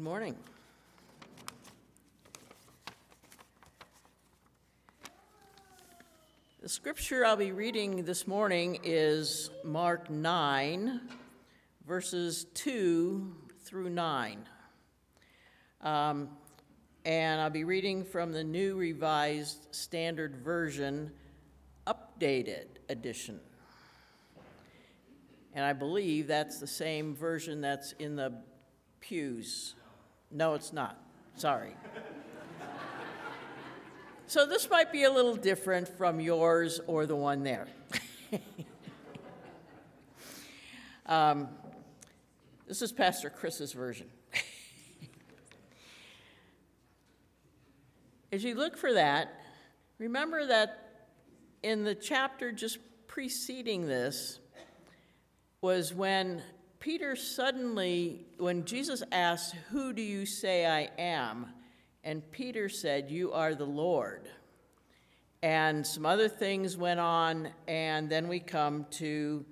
Good 0.00 0.04
morning. 0.04 0.36
The 6.62 6.70
scripture 6.70 7.26
I'll 7.26 7.36
be 7.36 7.52
reading 7.52 8.04
this 8.06 8.26
morning 8.26 8.78
is 8.82 9.50
Mark 9.62 10.08
9, 10.08 11.02
verses 11.86 12.46
2 12.54 13.30
through 13.66 13.90
9. 13.90 14.38
Um, 15.82 16.30
and 17.04 17.38
I'll 17.38 17.50
be 17.50 17.64
reading 17.64 18.02
from 18.02 18.32
the 18.32 18.42
New 18.42 18.76
Revised 18.76 19.66
Standard 19.70 20.36
Version, 20.36 21.12
updated 21.86 22.68
edition. 22.88 23.38
And 25.52 25.62
I 25.62 25.74
believe 25.74 26.26
that's 26.26 26.58
the 26.58 26.66
same 26.66 27.14
version 27.14 27.60
that's 27.60 27.92
in 27.98 28.16
the 28.16 28.32
pews. 29.00 29.74
No, 30.30 30.54
it's 30.54 30.72
not. 30.72 30.96
Sorry. 31.34 31.74
so 34.26 34.46
this 34.46 34.70
might 34.70 34.92
be 34.92 35.02
a 35.04 35.10
little 35.10 35.34
different 35.34 35.88
from 35.88 36.20
yours 36.20 36.80
or 36.86 37.04
the 37.06 37.16
one 37.16 37.42
there. 37.42 37.66
um, 41.06 41.48
this 42.68 42.80
is 42.80 42.92
Pastor 42.92 43.28
Chris's 43.28 43.72
version. 43.72 44.06
As 48.32 48.44
you 48.44 48.54
look 48.54 48.76
for 48.76 48.92
that, 48.92 49.34
remember 49.98 50.46
that 50.46 51.08
in 51.64 51.82
the 51.82 51.96
chapter 51.96 52.52
just 52.52 52.78
preceding 53.08 53.88
this 53.88 54.38
was 55.60 55.92
when 55.92 56.40
Peter 56.80 57.14
suddenly, 57.14 58.24
when 58.38 58.64
Jesus 58.64 59.02
asked, 59.12 59.54
Who 59.70 59.92
do 59.92 60.00
you 60.00 60.24
say 60.24 60.64
I 60.64 60.88
am? 60.98 61.46
And 62.02 62.28
Peter 62.32 62.70
said, 62.70 63.10
You 63.10 63.32
are 63.32 63.54
the 63.54 63.66
Lord. 63.66 64.30
And 65.42 65.86
some 65.86 66.06
other 66.06 66.28
things 66.28 66.78
went 66.78 66.98
on, 66.98 67.50
and 67.68 68.08
then 68.08 68.28
we 68.28 68.40
come 68.40 68.86
to 68.92 69.44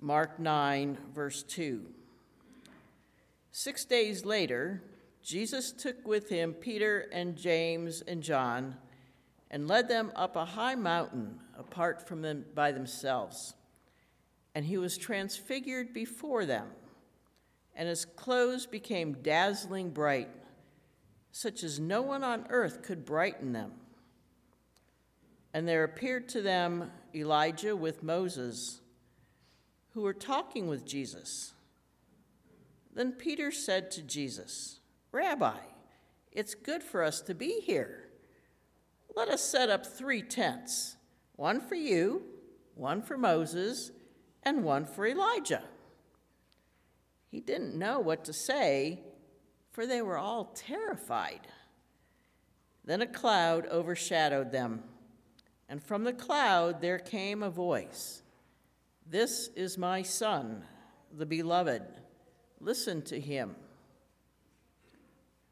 Mark 0.00 0.38
9, 0.38 0.98
verse 1.14 1.42
2. 1.44 1.82
Six 3.50 3.86
days 3.86 4.26
later, 4.26 4.82
Jesus 5.22 5.72
took 5.72 6.06
with 6.06 6.28
him 6.28 6.52
Peter 6.52 7.08
and 7.10 7.36
James 7.36 8.02
and 8.02 8.22
John 8.22 8.76
and 9.50 9.66
led 9.66 9.88
them 9.88 10.12
up 10.14 10.36
a 10.36 10.44
high 10.44 10.74
mountain 10.74 11.40
apart 11.58 12.06
from 12.06 12.20
them 12.20 12.44
by 12.54 12.70
themselves 12.70 13.54
and 14.54 14.64
he 14.64 14.78
was 14.78 14.96
transfigured 14.96 15.92
before 15.92 16.46
them, 16.46 16.68
and 17.74 17.88
his 17.88 18.04
clothes 18.04 18.66
became 18.66 19.14
dazzling 19.22 19.90
bright, 19.90 20.30
such 21.32 21.64
as 21.64 21.80
no 21.80 22.02
one 22.02 22.22
on 22.22 22.46
earth 22.50 22.82
could 22.82 23.04
brighten 23.04 23.52
them. 23.52 23.72
And 25.52 25.66
there 25.66 25.84
appeared 25.84 26.28
to 26.30 26.42
them 26.42 26.90
Elijah 27.14 27.74
with 27.74 28.02
Moses, 28.02 28.80
who 29.90 30.02
were 30.02 30.14
talking 30.14 30.68
with 30.68 30.84
Jesus. 30.84 31.52
Then 32.94 33.12
Peter 33.12 33.50
said 33.50 33.90
to 33.92 34.02
Jesus, 34.02 34.78
Rabbi, 35.10 35.58
it's 36.30 36.54
good 36.54 36.82
for 36.82 37.02
us 37.02 37.20
to 37.22 37.34
be 37.34 37.60
here. 37.60 38.08
Let 39.16 39.28
us 39.28 39.42
set 39.42 39.70
up 39.70 39.86
three 39.86 40.22
tents 40.22 40.96
one 41.36 41.60
for 41.60 41.74
you, 41.74 42.22
one 42.76 43.02
for 43.02 43.16
Moses 43.16 43.90
and 44.44 44.64
one 44.64 44.84
for 44.84 45.06
Elijah. 45.06 45.62
He 47.30 47.40
didn't 47.40 47.78
know 47.78 47.98
what 47.98 48.24
to 48.26 48.32
say, 48.32 49.00
for 49.72 49.86
they 49.86 50.02
were 50.02 50.18
all 50.18 50.52
terrified. 50.54 51.48
Then 52.84 53.02
a 53.02 53.06
cloud 53.06 53.66
overshadowed 53.66 54.52
them, 54.52 54.84
and 55.68 55.82
from 55.82 56.04
the 56.04 56.12
cloud 56.12 56.80
there 56.80 56.98
came 56.98 57.42
a 57.42 57.50
voice 57.50 58.22
This 59.06 59.48
is 59.56 59.78
my 59.78 60.02
Son, 60.02 60.64
the 61.12 61.26
Beloved. 61.26 61.82
Listen 62.60 63.02
to 63.02 63.18
him. 63.18 63.56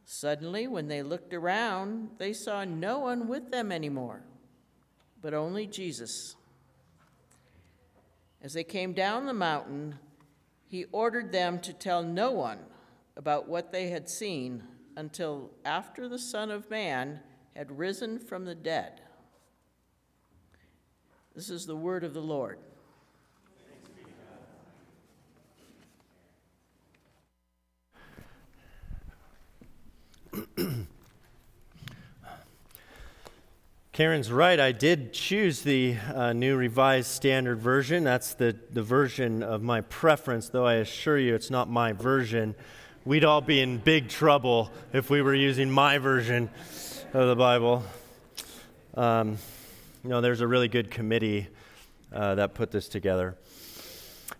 Suddenly, 0.05 0.67
when 0.67 0.89
they 0.89 1.03
looked 1.03 1.33
around, 1.33 2.11
they 2.19 2.33
saw 2.33 2.65
no 2.65 2.99
one 3.01 3.29
with 3.29 3.51
them 3.51 3.73
anymore, 3.73 4.23
but 5.21 5.33
only 5.33 5.67
Jesus. 5.67 6.37
As 8.43 8.53
they 8.53 8.65
came 8.65 8.93
down 8.93 9.27
the 9.27 9.33
mountain, 9.33 9.99
he 10.67 10.87
ordered 10.91 11.31
them 11.31 11.61
to 11.61 11.73
tell 11.73 12.03
no 12.03 12.33
one 12.33 12.59
about 13.17 13.49
what 13.49 13.71
they 13.71 13.91
had 13.91 14.09
seen 14.11 14.65
until 14.97 15.53
after 15.65 16.09
the 16.09 16.19
Son 16.19 16.51
of 16.51 16.69
Man 16.69 17.21
had 17.55 17.79
risen 17.79 18.19
from 18.19 18.45
the 18.45 18.55
dead. 18.55 19.01
This 21.35 21.51
is 21.51 21.67
the 21.67 21.77
word 21.77 22.03
of 22.03 22.15
the 22.15 22.21
Lord. 22.21 22.59
Karen's 34.03 34.33
right. 34.33 34.59
I 34.59 34.73
did 34.73 35.13
choose 35.13 35.63
the 35.63 35.95
uh, 36.13 36.33
New 36.33 36.57
Revised 36.57 37.07
Standard 37.07 37.61
Version. 37.61 38.03
That's 38.03 38.35
the, 38.35 38.57
the 38.73 38.83
version 38.83 39.45
of 39.45 39.63
my 39.63 39.83
preference, 39.83 40.49
though 40.49 40.67
I 40.67 40.75
assure 40.75 41.17
you 41.17 41.37
it's 41.37 41.51
not 41.51 41.71
my 41.71 41.93
version. 41.93 42.57
We'd 43.05 43.25
all 43.25 43.41
be 43.41 43.61
in 43.61 43.79
big 43.79 44.09
trouble 44.09 44.73
if 44.93 45.09
we 45.09 45.23
were 45.23 45.37
using 45.37 45.71
my 45.71 45.99
version 45.99 46.51
of 47.15 47.29
the 47.29 47.37
Bible. 47.37 47.85
Um, 48.95 49.39
you 50.03 50.11
know, 50.11 50.21
there's 50.21 50.41
a 50.41 50.49
really 50.49 50.67
good 50.67 50.91
committee 50.91 51.47
uh, 52.13 52.35
that 52.35 52.55
put 52.55 52.73
this 52.73 52.89
together. 52.89 53.37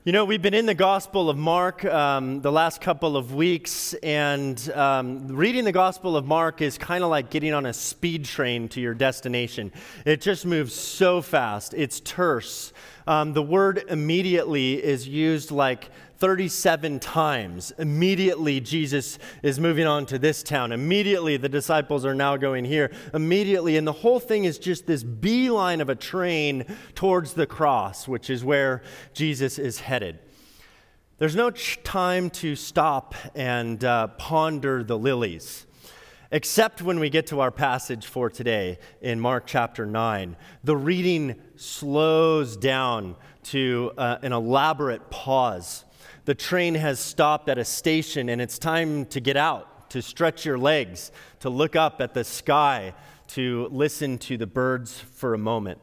You 0.05 0.11
know, 0.11 0.25
we've 0.25 0.43
been 0.43 0.53
in 0.53 0.67
the 0.67 0.75
Gospel 0.75 1.31
of 1.31 1.39
Mark 1.39 1.85
um, 1.85 2.41
the 2.41 2.51
last 2.51 2.81
couple 2.81 3.17
of 3.17 3.37
weeks, 3.37 3.95
and 4.03 4.69
um, 4.75 5.29
reading 5.29 5.63
the 5.63 5.71
Gospel 5.71 6.17
of 6.17 6.27
Mark 6.27 6.61
is 6.61 6.77
kind 6.77 7.05
of 7.05 7.11
like 7.11 7.31
getting 7.31 7.55
on 7.55 7.67
a 7.67 7.73
speed 7.73 8.25
train 8.25 8.69
to 8.71 8.81
your 8.81 8.95
destination. 8.95 9.71
It 10.05 10.21
just 10.21 10.45
moves 10.45 10.75
so 10.75 11.23
fast, 11.23 11.73
it's 11.73 12.01
terse. 12.01 12.73
Um, 13.07 13.33
the 13.33 13.45
word 13.45 13.85
immediately 13.89 14.83
is 14.83 15.07
used 15.07 15.53
like 15.53 15.89
37 16.23 17.01
times. 17.01 17.73
Immediately, 17.79 18.61
Jesus 18.61 19.19
is 19.43 19.59
moving 19.59 19.89
on 19.89 20.07
to 20.07 20.21
this 20.21 20.45
town. 20.45 20.71
Immediately, 20.71 21.37
the 21.37 21.49
disciples 21.49 22.07
are 22.07 22.15
now 22.15 22.37
going 22.37 22.65
here. 22.65 22.93
Immediately, 23.13 23.77
and 23.77 23.85
the 23.85 23.93
whole 23.93 24.21
thing 24.21 24.45
is 24.45 24.57
just 24.61 24.87
this 24.87 25.03
beeline 25.03 25.81
of 25.81 25.89
a 25.89 25.97
train 25.97 26.65
towards 26.95 27.33
the 27.33 27.45
cross, 27.45 28.07
which 28.07 28.31
is 28.31 28.45
where 28.45 28.85
Jesus 29.13 29.59
is 29.59 29.81
headed. 29.81 30.21
There's 31.19 31.35
no 31.35 31.51
time 31.51 32.31
to 32.31 32.55
stop 32.55 33.17
and 33.35 33.83
uh, 33.83 34.07
ponder 34.07 34.85
the 34.85 34.97
lilies 34.97 35.67
except 36.31 36.81
when 36.81 37.01
we 37.01 37.11
get 37.11 37.27
to 37.27 37.41
our 37.41 37.51
passage 37.51 38.07
for 38.07 38.31
today 38.31 38.79
in 39.01 39.19
Mark 39.19 39.45
chapter 39.45 39.85
9. 39.85 40.37
The 40.63 40.77
reading 40.77 41.35
slows 41.57 42.57
down 42.57 43.17
to 43.43 43.93
uh, 43.99 44.19
an 44.23 44.33
elaborate 44.33 45.11
pause 45.11 45.85
the 46.25 46.35
train 46.35 46.75
has 46.75 47.01
stopped 47.01 47.49
at 47.49 47.59
a 47.59 47.65
station 47.65 48.29
and 48.29 48.41
it's 48.41 48.59
time 48.59 49.07
to 49.07 49.21
get 49.21 49.37
out, 49.37 49.91
to 49.91 50.01
stretch 50.01 50.45
your 50.45 50.59
legs, 50.59 51.11
to 51.41 51.51
look 51.51 51.75
up 51.77 52.01
at 52.01 52.15
the 52.15 52.25
sky, 52.25 52.95
to 53.29 53.69
listen 53.71 54.19
to 54.19 54.37
the 54.37 54.47
birds 54.47 54.99
for 54.99 55.35
a 55.35 55.39
moment. 55.39 55.81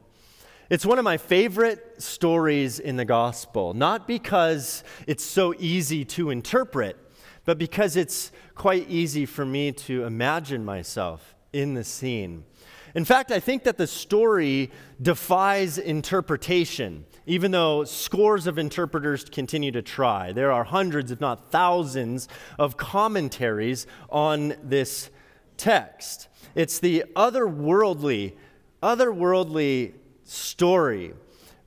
It's 0.69 0.85
one 0.85 0.99
of 0.99 1.03
my 1.03 1.17
favorite 1.17 2.01
stories 2.01 2.79
in 2.79 2.95
the 2.95 3.05
gospel, 3.05 3.73
not 3.73 4.07
because 4.07 4.83
it's 5.07 5.23
so 5.23 5.55
easy 5.57 6.05
to 6.05 6.29
interpret, 6.29 6.95
but 7.43 7.57
because 7.57 7.95
it's 7.95 8.31
quite 8.53 8.87
easy 8.87 9.25
for 9.25 9.45
me 9.45 9.71
to 9.71 10.03
imagine 10.03 10.63
myself 10.63 11.35
in 11.51 11.73
the 11.73 11.83
scene. 11.83 12.43
In 12.93 13.05
fact, 13.05 13.31
I 13.31 13.39
think 13.39 13.63
that 13.63 13.77
the 13.77 13.87
story 13.87 14.71
defies 15.01 15.77
interpretation, 15.77 17.05
even 17.29 17.51
though 17.51 17.83
scores 17.83 18.47
of 18.47 18.57
interpreters 18.57 19.23
continue 19.23 19.71
to 19.71 19.83
try. 19.83 20.33
There 20.33 20.51
are 20.51 20.63
hundreds, 20.63 21.11
if 21.11 21.21
not 21.21 21.51
thousands, 21.51 22.27
of 22.57 22.75
commentaries 22.75 23.85
on 24.09 24.55
this 24.63 25.11
text. 25.55 26.27
It's 26.55 26.79
the 26.79 27.05
otherworldly, 27.15 28.33
otherworldly 28.81 29.93
story 30.23 31.13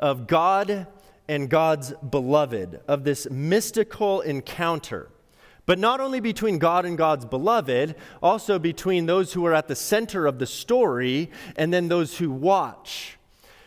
of 0.00 0.26
God 0.26 0.88
and 1.28 1.48
God's 1.48 1.92
beloved, 2.10 2.80
of 2.88 3.04
this 3.04 3.30
mystical 3.30 4.20
encounter 4.20 5.08
but 5.64 5.78
not 5.78 6.00
only 6.00 6.18
between 6.18 6.58
God 6.58 6.84
and 6.84 6.98
God's 6.98 7.24
beloved, 7.24 7.94
also 8.20 8.58
between 8.58 9.06
those 9.06 9.32
who 9.32 9.46
are 9.46 9.54
at 9.54 9.68
the 9.68 9.76
center 9.76 10.26
of 10.26 10.40
the 10.40 10.46
story 10.46 11.30
and 11.54 11.72
then 11.72 11.86
those 11.86 12.18
who 12.18 12.32
watch. 12.32 13.16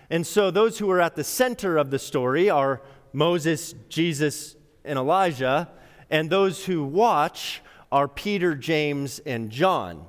And 0.10 0.26
so 0.26 0.52
those 0.52 0.78
who 0.78 0.90
are 0.92 1.02
at 1.02 1.16
the 1.16 1.24
center 1.24 1.78
of 1.78 1.90
the 1.92 2.00
story 2.00 2.50
are 2.50 2.82
Moses, 3.14 3.74
Jesus, 3.90 4.56
and 4.84 5.00
Elijah, 5.00 5.70
and 6.10 6.30
those 6.30 6.66
who 6.66 6.84
watch 6.84 7.62
are 7.92 8.08
Peter, 8.08 8.56
James, 8.56 9.20
and 9.20 9.50
John. 9.50 10.08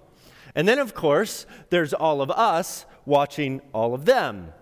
And 0.54 0.66
then, 0.66 0.78
of 0.78 0.94
course, 0.94 1.46
there's 1.70 1.94
all 1.94 2.20
of 2.20 2.30
us 2.30 2.86
watching 3.04 3.60
all 3.72 3.94
of 3.94 4.04
them. 4.04 4.52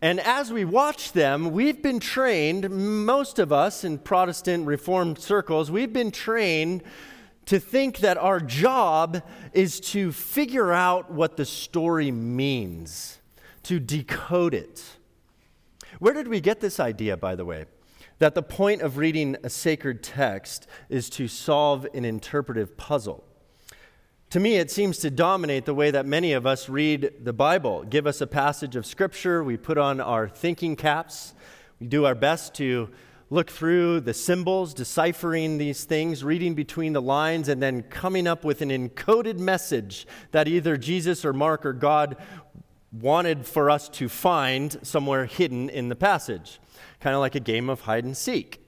And 0.00 0.18
as 0.20 0.52
we 0.52 0.64
watch 0.64 1.12
them, 1.12 1.52
we've 1.52 1.80
been 1.80 2.00
trained, 2.00 2.68
most 2.70 3.38
of 3.38 3.52
us 3.52 3.84
in 3.84 3.98
Protestant 3.98 4.66
Reformed 4.66 5.18
circles, 5.18 5.70
we've 5.70 5.92
been 5.92 6.10
trained 6.10 6.82
to 7.46 7.60
think 7.60 7.98
that 7.98 8.18
our 8.18 8.40
job 8.40 9.22
is 9.52 9.80
to 9.80 10.12
figure 10.12 10.72
out 10.72 11.12
what 11.12 11.36
the 11.36 11.44
story 11.44 12.10
means, 12.10 13.20
to 13.64 13.78
decode 13.78 14.54
it. 14.54 14.96
Where 15.98 16.14
did 16.14 16.28
we 16.28 16.40
get 16.40 16.60
this 16.60 16.80
idea, 16.80 17.16
by 17.16 17.34
the 17.34 17.44
way? 17.44 17.66
That 18.18 18.34
the 18.34 18.42
point 18.42 18.82
of 18.82 18.96
reading 18.98 19.36
a 19.42 19.50
sacred 19.50 20.02
text 20.02 20.66
is 20.88 21.10
to 21.10 21.28
solve 21.28 21.86
an 21.94 22.04
interpretive 22.04 22.76
puzzle. 22.76 23.24
To 24.30 24.40
me, 24.40 24.56
it 24.56 24.70
seems 24.70 24.98
to 24.98 25.10
dominate 25.10 25.66
the 25.66 25.74
way 25.74 25.90
that 25.90 26.06
many 26.06 26.32
of 26.32 26.46
us 26.46 26.68
read 26.68 27.12
the 27.20 27.34
Bible. 27.34 27.82
Give 27.82 28.06
us 28.06 28.20
a 28.20 28.26
passage 28.26 28.76
of 28.76 28.86
Scripture, 28.86 29.44
we 29.44 29.58
put 29.58 29.76
on 29.76 30.00
our 30.00 30.26
thinking 30.28 30.74
caps, 30.74 31.34
we 31.78 31.86
do 31.86 32.06
our 32.06 32.14
best 32.14 32.54
to 32.54 32.88
look 33.28 33.50
through 33.50 34.00
the 34.00 34.12
symbols, 34.12 34.74
deciphering 34.74 35.56
these 35.56 35.84
things, 35.84 36.22
reading 36.22 36.54
between 36.54 36.92
the 36.92 37.00
lines, 37.00 37.48
and 37.48 37.62
then 37.62 37.82
coming 37.82 38.26
up 38.26 38.44
with 38.44 38.60
an 38.60 38.68
encoded 38.68 39.38
message 39.38 40.06
that 40.32 40.46
either 40.46 40.76
Jesus 40.76 41.24
or 41.24 41.32
Mark 41.32 41.64
or 41.64 41.72
God 41.72 42.16
wanted 42.92 43.46
for 43.46 43.70
us 43.70 43.88
to 43.88 44.08
find 44.08 44.78
somewhere 44.82 45.24
hidden 45.24 45.70
in 45.70 45.88
the 45.88 45.96
passage, 45.96 46.60
kind 47.00 47.14
of 47.14 47.20
like 47.20 47.34
a 47.34 47.40
game 47.40 47.70
of 47.70 47.82
hide 47.82 48.04
and 48.04 48.16
seek. 48.16 48.60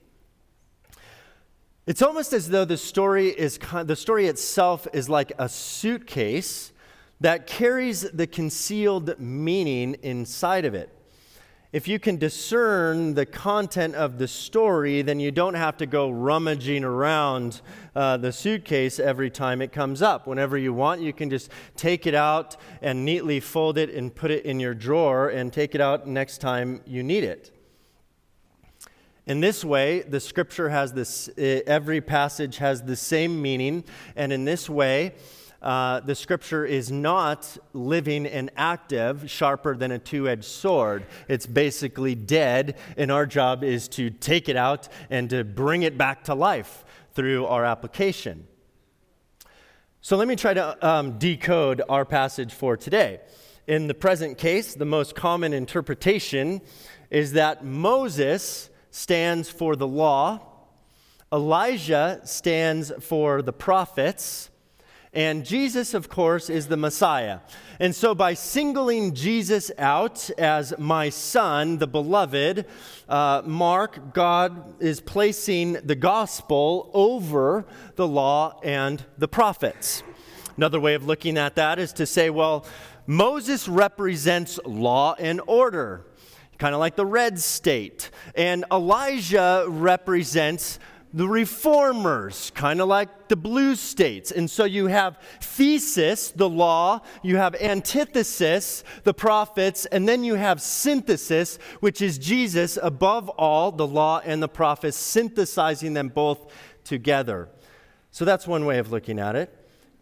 It's 1.85 2.01
almost 2.01 2.33
as 2.33 2.49
though 2.49 2.65
the 2.65 2.77
story, 2.77 3.27
is, 3.29 3.59
the 3.83 3.95
story 3.95 4.27
itself 4.27 4.87
is 4.91 5.07
like 5.07 5.31
a 5.37 5.47
suitcase 5.47 6.73
that 7.21 7.45
carries 7.45 8.01
the 8.01 8.25
concealed 8.25 9.19
meaning 9.19 9.95
inside 10.01 10.65
of 10.65 10.73
it. 10.73 10.89
If 11.75 11.89
you 11.89 11.99
can 11.99 12.15
discern 12.15 13.15
the 13.15 13.25
content 13.25 13.95
of 13.95 14.17
the 14.17 14.29
story, 14.29 15.01
then 15.01 15.19
you 15.19 15.29
don't 15.29 15.55
have 15.55 15.75
to 15.79 15.85
go 15.85 16.09
rummaging 16.09 16.85
around 16.85 17.59
uh, 17.93 18.15
the 18.15 18.31
suitcase 18.31 18.97
every 18.97 19.29
time 19.29 19.61
it 19.61 19.73
comes 19.73 20.01
up. 20.01 20.25
Whenever 20.25 20.57
you 20.57 20.71
want, 20.71 21.01
you 21.01 21.11
can 21.11 21.29
just 21.29 21.51
take 21.75 22.07
it 22.07 22.15
out 22.15 22.55
and 22.81 23.03
neatly 23.03 23.41
fold 23.41 23.77
it 23.77 23.89
and 23.89 24.15
put 24.15 24.31
it 24.31 24.45
in 24.45 24.57
your 24.57 24.73
drawer 24.73 25.27
and 25.27 25.51
take 25.51 25.75
it 25.75 25.81
out 25.81 26.07
next 26.07 26.37
time 26.37 26.79
you 26.85 27.03
need 27.03 27.25
it. 27.25 27.51
In 29.25 29.41
this 29.41 29.65
way, 29.65 29.99
the 29.99 30.21
scripture 30.21 30.69
has 30.69 30.93
this, 30.93 31.29
every 31.37 31.99
passage 31.99 32.55
has 32.59 32.83
the 32.83 32.95
same 32.95 33.41
meaning, 33.41 33.83
and 34.15 34.31
in 34.31 34.45
this 34.45 34.69
way, 34.69 35.11
uh, 35.65 35.99
the 36.01 36.13
scripture 36.13 36.63
is 36.63 36.91
not 36.91 37.57
living 37.73 38.27
and 38.27 38.51
active, 38.55 39.29
sharper 39.29 39.75
than 39.75 39.91
a 39.91 39.97
two 39.97 40.29
edged 40.29 40.45
sword. 40.45 41.07
It's 41.27 41.47
basically 41.47 42.13
dead, 42.13 42.77
and 42.97 43.11
our 43.11 43.25
job 43.25 43.63
is 43.63 43.87
to 43.89 44.11
take 44.11 44.47
it 44.47 44.55
out 44.55 44.87
and 45.09 45.27
to 45.31 45.43
bring 45.43 45.81
it 45.81 45.97
back 45.97 46.25
to 46.25 46.35
life 46.35 46.85
through 47.15 47.47
our 47.47 47.65
application. 47.65 48.45
So 50.01 50.17
let 50.17 50.27
me 50.27 50.35
try 50.35 50.53
to 50.53 50.87
um, 50.87 51.17
decode 51.17 51.81
our 51.89 52.05
passage 52.05 52.53
for 52.53 52.77
today. 52.77 53.21
In 53.65 53.87
the 53.87 53.95
present 53.95 54.37
case, 54.37 54.75
the 54.75 54.85
most 54.85 55.15
common 55.15 55.51
interpretation 55.51 56.61
is 57.09 57.31
that 57.31 57.65
Moses 57.65 58.69
stands 58.91 59.49
for 59.49 59.75
the 59.75 59.87
law, 59.87 60.41
Elijah 61.33 62.21
stands 62.23 62.91
for 62.99 63.41
the 63.41 63.51
prophets, 63.51 64.51
and 65.15 65.45
Jesus, 65.45 65.93
of 65.93 66.09
course, 66.09 66.49
is 66.49 66.67
the 66.67 66.75
Messiah. 66.75 67.39
And 67.79 67.95
so, 67.95 68.13
by 68.13 68.33
singling 68.33 69.15
Jesus 69.15 69.71
out 69.77 70.29
as 70.37 70.77
my 70.77 71.09
son, 71.09 71.77
the 71.77 71.87
beloved, 71.87 72.65
uh, 73.07 73.41
Mark, 73.45 74.13
God 74.13 74.81
is 74.81 74.99
placing 74.99 75.73
the 75.73 75.95
gospel 75.95 76.91
over 76.93 77.65
the 77.95 78.07
law 78.07 78.59
and 78.61 79.03
the 79.17 79.29
prophets. 79.29 80.03
Another 80.57 80.81
way 80.81 80.95
of 80.95 81.05
looking 81.05 81.37
at 81.37 81.55
that 81.55 81.79
is 81.79 81.93
to 81.93 82.05
say, 82.05 82.29
well, 82.29 82.65
Moses 83.07 83.69
represents 83.69 84.59
law 84.65 85.15
and 85.17 85.41
order 85.47 86.05
kind 86.57 86.73
of 86.73 86.79
like 86.79 86.95
the 86.95 87.05
red 87.05 87.39
state. 87.39 88.09
And 88.33 88.65
Elijah 88.71 89.65
represents 89.67 90.79
the 91.15 91.27
reformers, 91.29 92.51
kind 92.55 92.81
of 92.81 92.89
like 92.89 93.29
the 93.29 93.37
blue 93.37 93.75
states. 93.75 94.31
And 94.31 94.51
so 94.51 94.65
you 94.65 94.87
have 94.87 95.17
thesis, 95.39 96.29
the 96.31 96.49
law, 96.49 96.99
you 97.23 97.37
have 97.37 97.55
antithesis, 97.55 98.83
the 99.05 99.13
prophets, 99.13 99.85
and 99.85 100.09
then 100.09 100.25
you 100.25 100.35
have 100.35 100.61
synthesis, 100.61 101.57
which 101.79 102.01
is 102.01 102.17
Jesus 102.17 102.77
above 102.83 103.29
all, 103.29 103.71
the 103.71 103.87
law 103.87 104.21
and 104.25 104.43
the 104.43 104.49
prophets, 104.49 104.97
synthesizing 104.97 105.93
them 105.93 106.09
both 106.09 106.51
together. 106.83 107.47
So 108.11 108.25
that's 108.25 108.45
one 108.45 108.65
way 108.65 108.77
of 108.77 108.91
looking 108.91 109.17
at 109.17 109.37
it. 109.37 109.57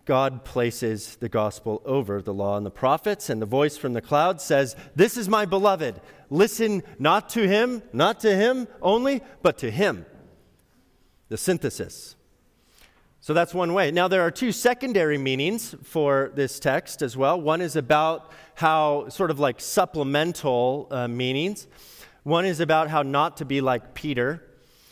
God 0.06 0.44
places 0.44 1.18
the 1.18 1.30
gospel 1.30 1.84
over 1.86 2.24
the 2.24 2.34
law 2.34 2.58
and 2.58 2.66
the 2.66 2.72
prophets, 2.72 3.30
and 3.30 3.40
the 3.40 3.46
voice 3.46 3.78
from 3.78 3.94
the 3.94 4.02
cloud 4.02 4.42
says, 4.42 4.76
This 4.96 5.16
is 5.16 5.30
my 5.30 5.46
beloved. 5.46 6.02
Listen 6.32 6.82
not 6.98 7.30
to 7.30 7.48
him, 7.48 7.84
not 7.94 8.20
to 8.22 8.36
him 8.36 8.68
only, 8.82 9.22
but 9.44 9.60
to 9.60 9.70
him. 9.70 10.08
The 11.34 11.38
synthesis. 11.38 12.16
So 13.20 13.34
that's 13.34 13.56
one 13.56 13.74
way. 13.74 13.90
Now, 13.90 14.08
there 14.08 14.22
are 14.22 14.30
two 14.30 14.52
secondary 14.52 15.18
meanings 15.18 15.74
for 15.82 16.32
this 16.36 16.60
text 16.60 17.02
as 17.02 17.18
well. 17.18 17.42
One 17.42 17.60
is 17.60 17.76
about 17.76 18.32
how, 18.54 19.10
sort 19.10 19.32
of 19.32 19.40
like 19.40 19.60
supplemental 19.60 20.88
uh, 20.92 21.08
meanings. 21.08 21.66
One 22.22 22.46
is 22.46 22.60
about 22.60 22.92
how 22.92 23.02
not 23.02 23.38
to 23.38 23.46
be 23.46 23.62
like 23.62 23.96
Peter, 23.96 24.44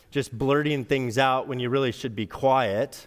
just 0.10 0.36
blurting 0.36 0.84
things 0.86 1.20
out 1.20 1.48
when 1.48 1.60
you 1.60 1.70
really 1.70 1.92
should 1.92 2.16
be 2.16 2.26
quiet. 2.26 3.06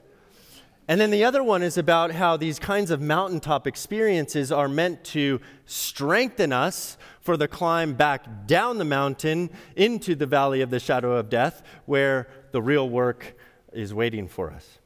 And 0.86 1.00
then 1.00 1.10
the 1.10 1.24
other 1.24 1.42
one 1.42 1.64
is 1.64 1.76
about 1.76 2.12
how 2.12 2.36
these 2.36 2.60
kinds 2.60 2.92
of 2.92 3.00
mountaintop 3.00 3.66
experiences 3.66 4.52
are 4.52 4.68
meant 4.68 5.02
to 5.06 5.40
strengthen 5.66 6.52
us 6.52 6.96
for 7.20 7.36
the 7.36 7.48
climb 7.48 7.94
back 7.94 8.46
down 8.46 8.78
the 8.78 8.84
mountain 8.84 9.50
into 9.74 10.14
the 10.14 10.26
valley 10.26 10.60
of 10.60 10.70
the 10.70 10.78
shadow 10.78 11.16
of 11.16 11.28
death, 11.28 11.64
where 11.86 12.28
the 12.54 12.62
real 12.62 12.88
work 12.88 13.36
is 13.72 13.92
waiting 13.92 14.28
for 14.28 14.48
us. 14.48 14.78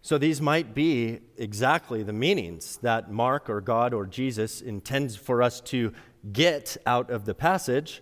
So 0.00 0.16
these 0.16 0.40
might 0.40 0.76
be 0.76 1.18
exactly 1.36 2.04
the 2.04 2.12
meanings 2.12 2.76
that 2.82 3.10
Mark 3.10 3.50
or 3.50 3.60
God 3.60 3.92
or 3.92 4.06
Jesus 4.06 4.60
intends 4.60 5.16
for 5.16 5.42
us 5.42 5.60
to 5.62 5.92
get 6.32 6.76
out 6.86 7.10
of 7.10 7.24
the 7.24 7.34
passage. 7.34 8.00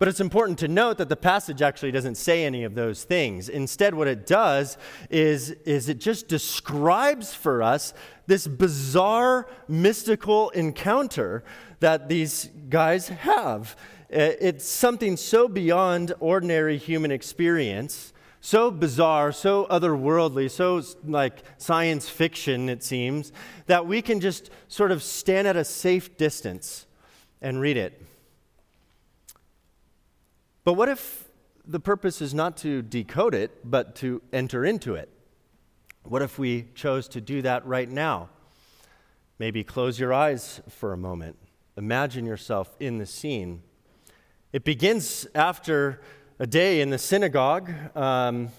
But 0.00 0.08
it's 0.08 0.18
important 0.18 0.58
to 0.58 0.66
note 0.66 0.98
that 0.98 1.08
the 1.08 1.14
passage 1.14 1.62
actually 1.62 1.92
doesn't 1.92 2.16
say 2.16 2.44
any 2.44 2.64
of 2.64 2.74
those 2.74 3.04
things. 3.04 3.48
Instead, 3.48 3.94
what 3.94 4.08
it 4.08 4.26
does 4.26 4.76
is, 5.08 5.50
is 5.64 5.88
it 5.88 6.00
just 6.00 6.26
describes 6.26 7.32
for 7.32 7.62
us 7.62 7.94
this 8.26 8.48
bizarre 8.48 9.48
mystical 9.68 10.50
encounter 10.50 11.44
that 11.78 12.08
these 12.08 12.50
guys 12.68 13.06
have. 13.08 13.76
Uh, 14.14 14.30
it's 14.40 14.64
something 14.64 15.16
so 15.16 15.48
beyond 15.48 16.14
ordinary 16.20 16.78
human 16.78 17.10
experience, 17.10 18.12
so 18.40 18.70
bizarre, 18.70 19.32
so 19.32 19.66
otherworldly, 19.66 20.48
so 20.48 20.80
like 21.04 21.42
science 21.58 22.08
fiction, 22.08 22.68
it 22.68 22.84
seems, 22.84 23.32
that 23.66 23.86
we 23.86 24.00
can 24.00 24.20
just 24.20 24.50
sort 24.68 24.92
of 24.92 25.02
stand 25.02 25.48
at 25.48 25.56
a 25.56 25.64
safe 25.64 26.16
distance 26.16 26.86
and 27.42 27.60
read 27.60 27.76
it. 27.76 28.00
But 30.62 30.74
what 30.74 30.88
if 30.88 31.28
the 31.66 31.80
purpose 31.80 32.22
is 32.22 32.32
not 32.32 32.56
to 32.58 32.82
decode 32.82 33.34
it, 33.34 33.68
but 33.68 33.96
to 33.96 34.22
enter 34.32 34.64
into 34.64 34.94
it? 34.94 35.08
What 36.04 36.22
if 36.22 36.38
we 36.38 36.68
chose 36.76 37.08
to 37.08 37.20
do 37.20 37.42
that 37.42 37.66
right 37.66 37.88
now? 37.88 38.28
Maybe 39.40 39.64
close 39.64 39.98
your 39.98 40.12
eyes 40.12 40.60
for 40.68 40.92
a 40.92 40.96
moment. 40.96 41.36
Imagine 41.76 42.26
yourself 42.26 42.76
in 42.78 42.98
the 42.98 43.06
scene. 43.06 43.62
It 44.54 44.62
begins 44.62 45.26
after 45.34 46.00
a 46.38 46.46
day 46.46 46.80
in 46.80 46.90
the 46.90 46.96
synagogue. 46.96 47.72
Um, 47.96 48.50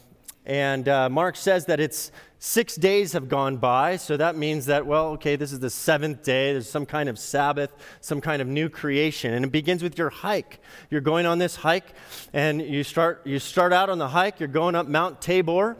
and 0.46 0.90
uh, 0.90 1.08
Mark 1.08 1.38
says 1.38 1.68
that 1.68 1.80
it's 1.80 2.12
six 2.38 2.75
days 2.75 3.14
have 3.14 3.30
gone 3.30 3.56
by, 3.56 3.96
so 3.96 4.18
that 4.18 4.36
means 4.36 4.66
that, 4.66 4.86
well, 4.86 5.12
okay, 5.12 5.38
this 5.38 5.54
is 5.54 5.62
the 5.62 5.70
seventh 5.70 6.22
day. 6.22 6.52
There's 6.52 6.70
some 6.70 6.86
kind 6.86 7.08
of 7.08 7.18
Sabbath, 7.18 7.72
some 8.02 8.20
kind 8.20 8.42
of 8.42 8.48
new 8.50 8.68
creation. 8.68 9.34
And 9.34 9.46
it 9.46 9.54
begins 9.54 9.82
with 9.82 9.98
your 9.98 10.10
hike. 10.10 10.60
You're 10.90 11.00
going 11.00 11.25
on 11.25 11.40
this 11.40 11.56
hike, 11.56 11.94
and 12.34 12.62
you 12.62 12.84
start, 12.84 13.25
you 13.25 13.40
start 13.40 13.72
out 13.72 13.90
on 13.90 13.98
the 13.98 14.10
hike, 14.10 14.42
you're 14.42 14.50
going 14.50 14.75
up 14.75 14.90
Mount 14.90 15.22
Tabor, 15.22 15.78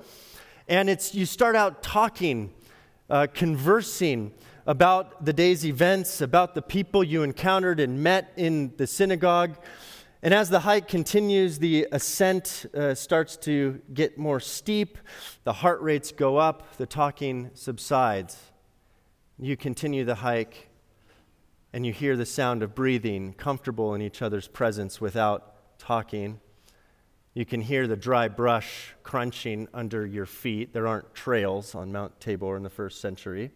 and 0.70 0.90
it's, 0.90 1.14
you 1.14 1.26
start 1.26 1.58
out 1.58 1.84
talking, 1.84 2.54
uh, 3.10 3.28
conversing 3.34 4.32
about 4.66 5.26
the 5.26 5.34
day's 5.34 5.66
events, 5.66 6.22
about 6.22 6.56
the 6.56 6.62
people 6.62 7.04
you 7.04 7.22
encountered 7.22 7.82
and 7.82 8.02
met 8.02 8.32
in 8.38 8.74
the 8.78 8.88
synagogue. 8.88 9.58
And 10.26 10.34
as 10.34 10.50
the 10.50 10.62
hike 10.62 10.88
continues, 10.88 11.60
the 11.60 11.88
ascent 11.92 12.66
uh, 12.74 12.96
starts 12.96 13.38
to 13.38 13.80
get 13.94 14.18
more 14.18 14.40
steep, 14.40 14.98
the 15.44 15.54
heart 15.54 15.80
rates 15.84 16.12
go 16.12 16.38
up, 16.38 16.78
the 16.78 16.88
talking 16.88 17.52
subsides. 17.54 18.36
You 19.38 19.56
continue 19.56 20.04
the 20.04 20.16
hike, 20.16 20.70
and 21.74 21.86
you 21.86 21.94
hear 21.94 22.18
the 22.18 22.26
sound 22.26 22.64
of 22.64 22.74
breathing, 22.74 23.34
comfortable 23.34 23.94
in 23.94 24.02
each 24.02 24.24
other's 24.24 24.48
presence 24.48 25.00
without 25.00 25.78
talking. 25.78 26.40
You 27.36 27.46
can 27.46 27.62
hear 27.62 27.86
the 27.86 27.96
dry 27.96 28.28
brush 28.28 28.96
crunching 29.04 29.68
under 29.76 30.08
your 30.08 30.26
feet. 30.26 30.74
There 30.74 30.88
aren't 30.88 31.14
trails 31.14 31.76
on 31.76 31.92
Mount 31.92 32.20
Tabor 32.20 32.58
in 32.58 32.64
the 32.64 32.72
first 32.72 33.00
century 33.00 33.52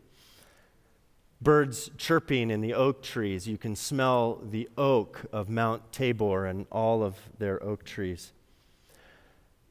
birds 1.42 1.90
chirping 1.98 2.52
in 2.52 2.62
the 2.62 2.74
oak 2.74 3.02
trees. 3.02 3.48
You 3.48 3.58
can 3.58 3.76
smell 3.76 4.42
the 4.44 4.70
oak 4.78 5.26
of 5.32 5.50
Mount 5.50 5.92
Tabor 5.92 6.46
and 6.46 6.66
all 6.72 7.04
of 7.04 7.16
their 7.38 7.62
oak 7.64 7.84
trees. 7.84 8.34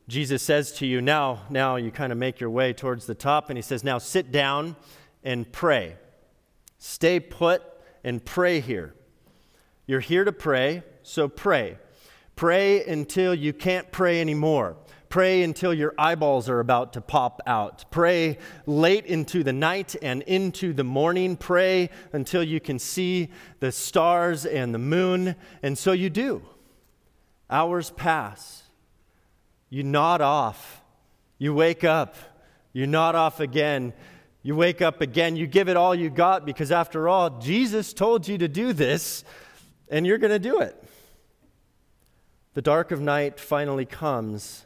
Jesus 0.08 0.42
says 0.42 0.72
to 0.72 0.86
you, 0.86 1.02
now, 1.02 1.40
now 1.50 1.76
you 1.76 1.90
kind 1.90 2.12
of 2.12 2.18
make 2.18 2.40
your 2.40 2.48
way 2.48 2.72
towards 2.72 3.04
the 3.04 3.14
top, 3.14 3.50
and 3.50 3.58
he 3.58 3.62
says, 3.62 3.84
now 3.84 3.98
sit 3.98 4.32
down 4.32 4.74
and 5.22 5.50
pray. 5.52 5.96
Stay 6.78 7.20
put 7.20 7.62
and 8.02 8.24
pray 8.24 8.60
here. 8.60 8.94
You're 9.86 10.00
here 10.00 10.24
to 10.24 10.32
pray, 10.32 10.82
so 11.02 11.28
pray. 11.28 11.76
Pray 12.36 12.84
until 12.86 13.34
you 13.34 13.52
can't 13.52 13.90
pray 13.92 14.20
anymore. 14.20 14.76
Pray 15.08 15.42
until 15.42 15.72
your 15.72 15.94
eyeballs 15.96 16.48
are 16.48 16.60
about 16.60 16.92
to 16.92 17.00
pop 17.00 17.40
out. 17.46 17.90
Pray 17.90 18.36
late 18.66 19.06
into 19.06 19.42
the 19.42 19.52
night 19.52 19.96
and 20.02 20.22
into 20.22 20.72
the 20.74 20.84
morning. 20.84 21.36
Pray 21.36 21.88
until 22.12 22.42
you 22.42 22.60
can 22.60 22.78
see 22.78 23.30
the 23.60 23.72
stars 23.72 24.44
and 24.44 24.74
the 24.74 24.78
moon. 24.78 25.34
And 25.62 25.78
so 25.78 25.92
you 25.92 26.10
do. 26.10 26.42
Hours 27.48 27.90
pass. 27.90 28.64
You 29.70 29.82
nod 29.82 30.20
off. 30.20 30.82
You 31.38 31.54
wake 31.54 31.84
up. 31.84 32.14
You 32.74 32.86
nod 32.86 33.14
off 33.14 33.40
again. 33.40 33.94
You 34.42 34.56
wake 34.56 34.82
up 34.82 35.00
again. 35.00 35.36
You 35.36 35.46
give 35.46 35.68
it 35.68 35.76
all 35.76 35.94
you 35.94 36.10
got 36.10 36.44
because, 36.44 36.70
after 36.70 37.08
all, 37.08 37.38
Jesus 37.38 37.92
told 37.92 38.28
you 38.28 38.38
to 38.38 38.48
do 38.48 38.72
this, 38.72 39.24
and 39.88 40.06
you're 40.06 40.18
going 40.18 40.30
to 40.30 40.38
do 40.38 40.60
it. 40.60 40.82
The 42.54 42.62
dark 42.62 42.90
of 42.90 43.00
night 43.00 43.40
finally 43.40 43.84
comes 43.84 44.64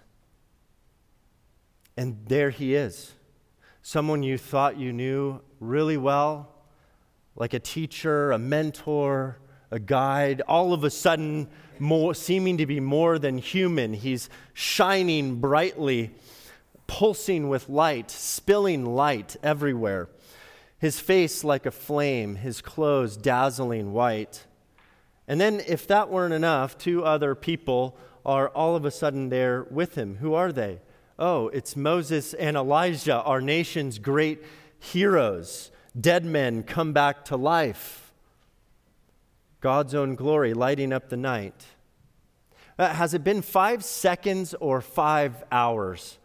and 2.03 2.19
there 2.27 2.51
he 2.51 2.75
is. 2.75 3.13
Someone 3.81 4.25
you 4.25 4.37
thought 4.37 4.77
you 4.77 4.93
knew 4.93 5.41
really 5.61 5.97
well, 5.97 6.53
like 7.37 7.55
a 7.55 7.61
teacher, 7.61 8.33
a 8.33 8.39
mentor, 8.41 9.39
a 9.71 9.79
guide, 9.79 10.43
all 10.49 10.73
of 10.73 10.83
a 10.83 10.91
sudden 10.91 11.49
more, 11.79 12.13
seeming 12.13 12.57
to 12.57 12.67
be 12.67 12.81
more 12.81 13.21
than 13.21 13.39
human. 13.39 13.95
He's 13.95 14.29
shining 14.53 15.37
brightly, 15.37 16.11
pulsing 16.89 17.49
with 17.49 17.69
light, 17.69 18.11
spilling 18.11 18.85
light 18.85 19.37
everywhere. 19.41 20.09
His 20.81 20.99
face 20.99 21.45
like 21.45 21.67
a 21.67 21.71
flame, 21.71 22.35
his 22.35 22.61
clothes 22.61 23.17
dazzling 23.17 23.93
white. 23.93 24.45
And 25.29 25.41
then, 25.41 25.63
if 25.69 25.87
that 25.87 26.11
weren't 26.11 26.35
enough, 26.35 26.77
two 26.77 27.05
other 27.05 27.37
people 27.37 27.97
are 28.27 28.49
all 28.49 28.75
of 28.75 28.85
a 28.85 28.91
sudden 28.91 29.29
there 29.29 29.69
with 29.71 29.95
him. 29.95 30.17
Who 30.17 30.35
are 30.35 30.51
they? 30.51 30.81
Oh, 31.25 31.47
it's 31.51 31.77
Moses 31.77 32.35
and 32.35 32.57
Elijah, 32.57 33.23
our 33.23 33.41
nation's 33.41 34.01
great 34.01 34.43
heroes. 34.81 35.71
Dead 35.99 36.25
men 36.25 36.65
come 36.65 36.93
back 36.93 37.25
to 37.27 37.37
life. 37.37 38.13
God's 39.61 39.95
own 39.95 40.17
glory 40.17 40.53
lighting 40.53 40.93
up 40.93 41.11
the 41.11 41.17
night. 41.17 41.65
Uh, 42.77 42.89
has 42.89 43.15
it 43.15 43.23
been 43.23 43.41
five 43.41 43.85
seconds 43.85 44.53
or 44.55 44.81
five 44.81 45.45
hours? 45.53 46.19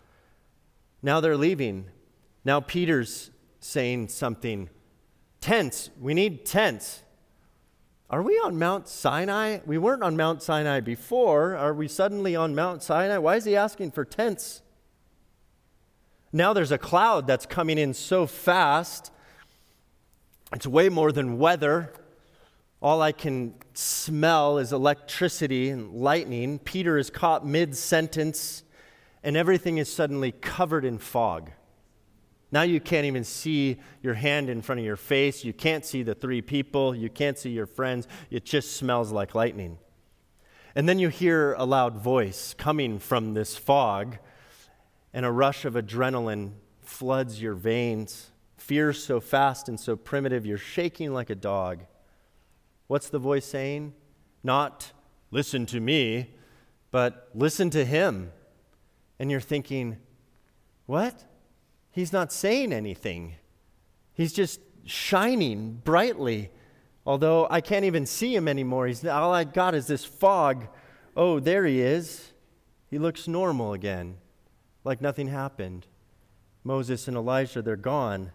Now 1.04 1.20
they're 1.20 1.38
leaving. 1.38 1.86
Now 2.44 2.60
Peter's 2.60 3.30
saying 3.60 4.08
something. 4.08 4.68
Tents. 5.42 5.92
We 6.01 6.16
need 6.16 6.44
tents. 6.44 7.04
Are 8.10 8.24
we 8.24 8.34
on 8.39 8.58
Mount 8.58 8.88
Sinai? 8.88 9.60
We 9.63 9.77
weren't 9.77 10.01
on 10.01 10.18
Mount 10.18 10.42
Sinai 10.42 10.80
before. 10.80 11.56
Are 11.56 11.75
we 11.75 11.88
suddenly 11.88 12.36
on 12.36 12.56
Mount 12.56 12.82
Sinai? 12.82 13.20
Why 13.20 13.36
is 13.36 13.46
he 13.46 13.56
asking 13.56 13.92
for 13.92 14.04
tents? 14.04 14.63
Now 16.38 16.53
there's 16.53 16.72
a 16.72 16.77
cloud 16.77 17.25
that's 17.25 17.48
coming 17.48 17.79
in 17.79 17.96
so 17.96 18.27
fast. 18.27 19.12
It's 20.53 20.67
way 20.67 20.88
more 20.88 21.12
than 21.12 21.39
weather. 21.39 21.91
All 22.79 23.01
I 23.01 23.12
can 23.12 23.56
smell 23.74 24.60
is 24.60 24.72
electricity 24.72 25.70
and 25.70 25.91
lightning. 25.96 26.60
Peter 26.60 27.00
is 27.00 27.10
caught 27.10 27.44
mid 27.44 27.75
sentence, 27.75 28.63
and 29.24 29.36
everything 29.36 29.79
is 29.79 29.91
suddenly 29.91 30.32
covered 30.32 30.86
in 30.86 31.00
fog. 31.00 31.50
Now 32.51 32.62
you 32.62 32.79
can't 32.79 33.08
even 33.08 33.24
see 33.24 33.77
your 34.03 34.13
hand 34.13 34.48
in 34.48 34.62
front 34.62 34.77
of 34.77 34.86
your 34.86 34.96
face. 34.96 35.44
You 35.44 35.53
can't 35.53 35.84
see 35.84 36.03
the 36.03 36.13
three 36.13 36.44
people. 36.44 36.94
You 36.94 37.10
can't 37.10 37.39
see 37.39 37.50
your 37.50 37.65
friends. 37.65 38.08
It 38.29 38.46
just 38.46 38.77
smells 38.77 39.12
like 39.12 39.34
lightning. 39.34 39.79
And 40.75 40.88
then 40.88 41.00
you 41.00 41.10
hear 41.10 41.53
a 41.53 41.65
loud 41.65 41.96
voice 41.96 42.53
coming 42.53 43.00
from 43.00 43.34
this 43.34 43.58
fog 43.58 44.20
and 45.17 45.25
a 45.25 45.31
rush 45.31 45.65
of 45.65 45.74
adrenaline 45.74 46.51
floods 46.79 47.41
your 47.41 47.55
veins. 47.55 48.29
Fear 48.55 48.93
so 48.93 49.19
fast 49.19 49.67
and 49.67 49.79
so 49.79 49.95
primitive, 49.95 50.45
you're 50.45 50.59
shaking 50.59 51.12
like 51.12 51.31
a 51.31 51.36
dog. 51.36 51.86
What's 52.86 53.09
the 53.09 53.17
voice 53.17 53.43
saying? 53.43 53.95
Not, 54.43 54.91
listen 55.31 55.65
to 55.65 55.79
me, 55.79 56.36
but 56.91 57.29
listen 57.33 57.71
to 57.71 57.83
him. 57.83 58.31
And 59.17 59.31
you're 59.31 59.39
thinking, 59.41 59.97
what? 60.86 61.24
He's 61.89 62.13
not 62.13 62.31
saying 62.31 62.71
anything. 62.71 63.38
He's 64.13 64.33
just 64.33 64.59
shining 64.86 65.81
brightly. 65.83 66.51
Although 67.07 67.47
I 67.50 67.62
can't 67.62 67.86
even 67.86 68.05
see 68.05 68.36
him 68.36 68.47
anymore. 68.47 68.86
He's, 68.86 69.03
all 69.03 69.33
I 69.33 69.45
got 69.45 69.74
is 69.74 69.88
this 69.88 70.05
fog. 70.05 70.67
Oh, 71.15 71.39
there 71.39 71.65
he 71.65 71.81
is. 71.81 72.33
He 72.91 73.00
looks 73.00 73.27
normal 73.27 73.74
again 73.74 74.17
like 74.88 75.01
nothing 75.01 75.27
happened. 75.27 75.86
Moses 76.63 77.08
and 77.08 77.15
Elijah, 77.15 77.62
they're 77.62 77.75
gone. 77.75 78.32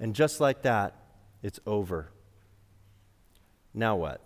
And 0.00 0.14
just 0.14 0.40
like 0.40 0.62
that, 0.62 0.94
it's 1.42 1.60
over. 1.66 2.10
Now 3.72 3.96
what? 3.96 4.20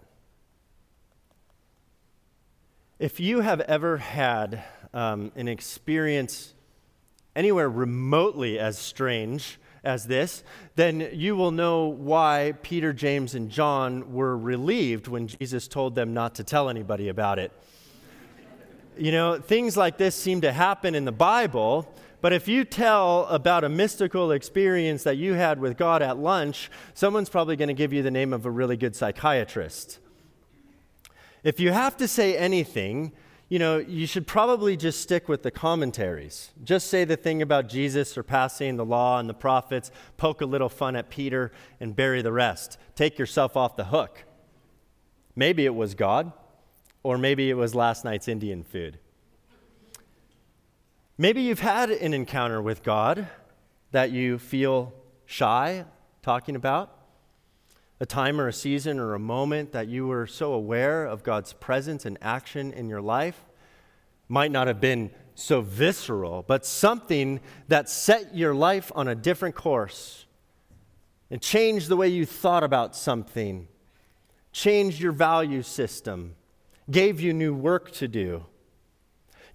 If 2.99 3.21
you 3.21 3.41
have 3.41 3.61
ever 3.61 3.99
had 3.99 4.65
um, 4.95 5.33
an 5.35 5.49
experience 5.49 6.55
anywhere 7.37 7.69
remotely 7.69 8.59
as 8.59 8.79
strange 8.79 9.59
as 9.83 10.07
this, 10.07 10.45
then 10.77 11.11
you 11.13 11.37
will 11.37 11.51
know 11.51 11.87
why 11.87 12.55
Peter, 12.63 12.93
James, 12.93 13.35
and 13.35 13.51
John 13.51 14.13
were 14.13 14.39
relieved 14.39 15.09
when 15.09 15.27
Jesus 15.27 15.69
told 15.69 15.95
them 15.95 16.15
not 16.15 16.37
to 16.37 16.45
tell 16.45 16.71
anybody 16.71 17.09
about 17.09 17.39
it. 17.39 17.53
You 18.97 19.11
know, 19.11 19.41
things 19.41 19.77
like 19.77 19.99
this 19.99 20.15
seem 20.15 20.41
to 20.43 20.53
happen 20.53 20.95
in 20.95 21.05
the 21.05 21.13
Bible, 21.13 21.93
but 22.21 22.33
if 22.33 22.47
you 22.47 22.65
tell 22.65 23.27
about 23.27 23.65
a 23.65 23.69
mystical 23.69 24.31
experience 24.31 25.03
that 25.03 25.17
you 25.17 25.35
had 25.35 25.59
with 25.59 25.77
God 25.77 26.01
at 26.01 26.17
lunch, 26.17 26.71
someone's 26.95 27.29
probably 27.29 27.57
going 27.57 27.69
to 27.69 27.75
give 27.75 27.93
you 27.93 28.03
the 28.03 28.11
name 28.11 28.33
of 28.33 28.47
a 28.47 28.51
really 28.51 28.77
good 28.77 28.95
psychiatrist. 28.95 29.99
If 31.43 31.59
you 31.59 31.73
have 31.73 31.97
to 31.97 32.07
say 32.07 32.37
anything, 32.37 33.13
you 33.49 33.59
know, 33.59 33.79
you 33.79 34.07
should 34.07 34.29
probably 34.29 34.77
just 34.77 35.01
stick 35.01 35.29
with 35.29 35.43
the 35.43 35.51
commentaries. 35.51 36.53
Just 36.63 36.87
say 36.87 37.05
the 37.05 37.17
thing 37.17 37.43
about 37.43 37.69
Jesus 37.69 38.11
surpassing 38.11 38.77
the 38.77 38.85
law 38.85 39.19
and 39.19 39.29
the 39.29 39.35
prophets, 39.35 39.91
poke 40.17 40.41
a 40.41 40.47
little 40.47 40.69
fun 40.69 40.95
at 40.95 41.11
Peter, 41.11 41.51
and 41.81 41.97
bury 41.97 42.23
the 42.23 42.33
rest. 42.33 42.79
Take 42.95 43.19
yourself 43.19 43.57
off 43.57 43.77
the 43.77 43.87
hook. 43.87 44.25
Maybe 45.35 45.65
it 45.65 45.75
was 45.75 45.95
God. 45.95 46.33
Or 47.05 47.19
maybe 47.19 47.51
it 47.51 47.55
was 47.55 47.75
last 47.75 48.05
night's 48.05 48.27
Indian 48.27 48.65
food. 48.65 48.99
Maybe 51.19 51.43
you've 51.43 51.61
had 51.61 51.91
an 51.91 52.15
encounter 52.15 52.61
with 52.61 52.83
God 52.83 53.29
that 53.93 54.11
you 54.11 54.39
feel 54.39 54.93
shy 55.27 55.85
talking 56.23 56.57
about. 56.57 56.99
A 58.01 58.07
time 58.07 58.41
or 58.41 58.49
a 58.49 58.53
season 58.53 58.99
or 58.99 59.15
a 59.15 59.19
moment 59.19 59.71
that 59.73 59.87
you 59.87 60.07
were 60.07 60.27
so 60.27 60.55
aware 60.55 61.05
of 61.05 61.23
God's 61.23 61.53
presence 61.53 62.07
and 62.07 62.19
action 62.21 62.73
in 62.73 62.89
your 62.89 63.03
life. 63.03 63.45
Might 64.27 64.51
not 64.51 64.67
have 64.67 64.81
been 64.81 65.11
so 65.35 65.61
visceral, 65.61 66.43
but 66.43 66.65
something 66.65 67.41
that 67.69 67.89
set 67.89 68.35
your 68.35 68.55
life 68.55 68.91
on 68.95 69.09
a 69.09 69.15
different 69.15 69.55
course 69.55 70.25
and 71.31 71.41
changed 71.41 71.89
the 71.89 71.97
way 71.97 72.09
you 72.09 72.25
thought 72.25 72.65
about 72.65 72.97
something, 72.97 73.69
changed 74.53 75.01
your 75.01 75.13
value 75.13 75.63
system 75.63 76.35
gave 76.91 77.21
you 77.21 77.33
new 77.33 77.55
work 77.55 77.91
to 77.93 78.09
do. 78.09 78.45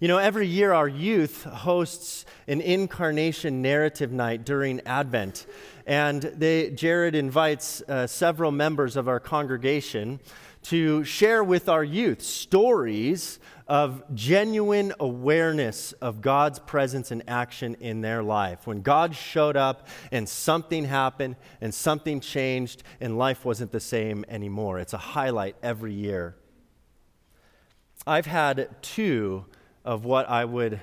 You 0.00 0.08
know, 0.08 0.16
every 0.16 0.46
year 0.46 0.72
our 0.72 0.88
youth 0.88 1.44
hosts 1.44 2.24
an 2.48 2.62
incarnation 2.62 3.60
narrative 3.60 4.10
night 4.10 4.46
during 4.46 4.80
Advent. 4.86 5.44
And 5.86 6.22
they, 6.22 6.70
Jared 6.70 7.14
invites 7.14 7.82
uh, 7.82 8.06
several 8.06 8.50
members 8.50 8.96
of 8.96 9.08
our 9.08 9.20
congregation 9.20 10.18
to 10.62 11.04
share 11.04 11.44
with 11.44 11.68
our 11.68 11.84
youth 11.84 12.22
stories 12.22 13.38
of 13.66 14.02
genuine 14.14 14.92
awareness 14.98 15.92
of 15.92 16.22
God's 16.22 16.58
presence 16.58 17.10
and 17.10 17.22
action 17.28 17.76
in 17.80 18.00
their 18.00 18.22
life. 18.22 18.66
When 18.66 18.82
God 18.82 19.14
showed 19.14 19.56
up 19.56 19.86
and 20.10 20.28
something 20.28 20.86
happened 20.86 21.36
and 21.60 21.74
something 21.74 22.20
changed 22.20 22.82
and 23.00 23.18
life 23.18 23.44
wasn't 23.44 23.70
the 23.70 23.80
same 23.80 24.24
anymore. 24.28 24.78
It's 24.80 24.94
a 24.94 24.98
highlight 24.98 25.56
every 25.62 25.92
year. 25.92 26.36
I've 28.06 28.26
had 28.26 28.68
two 28.80 29.44
of 29.84 30.06
what 30.06 30.28
I 30.28 30.46
would 30.46 30.80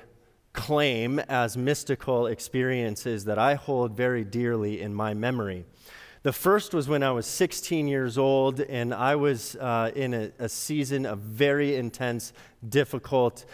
claim 0.52 1.18
as 1.18 1.56
mystical 1.56 2.28
experiences 2.28 3.24
that 3.24 3.38
I 3.38 3.54
hold 3.54 3.96
very 3.96 4.22
dearly 4.22 4.80
in 4.80 4.94
my 4.94 5.14
memory. 5.14 5.64
The 6.22 6.32
first 6.32 6.74
was 6.74 6.88
when 6.88 7.02
I 7.02 7.10
was 7.10 7.26
16 7.26 7.88
years 7.88 8.18
old, 8.18 8.60
and 8.60 8.94
I 8.94 9.16
was 9.16 9.56
uh, 9.56 9.90
in 9.96 10.14
a, 10.14 10.30
a, 10.38 10.48
season 10.48 11.06
of 11.06 11.18
very 11.18 11.74
intense, 11.74 12.32
difficult, 12.68 13.44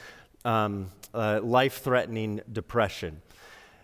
um, 0.44 0.90
uh, 1.14 1.40
life 1.42 1.82
threatening 1.82 2.40
depression. 2.52 3.22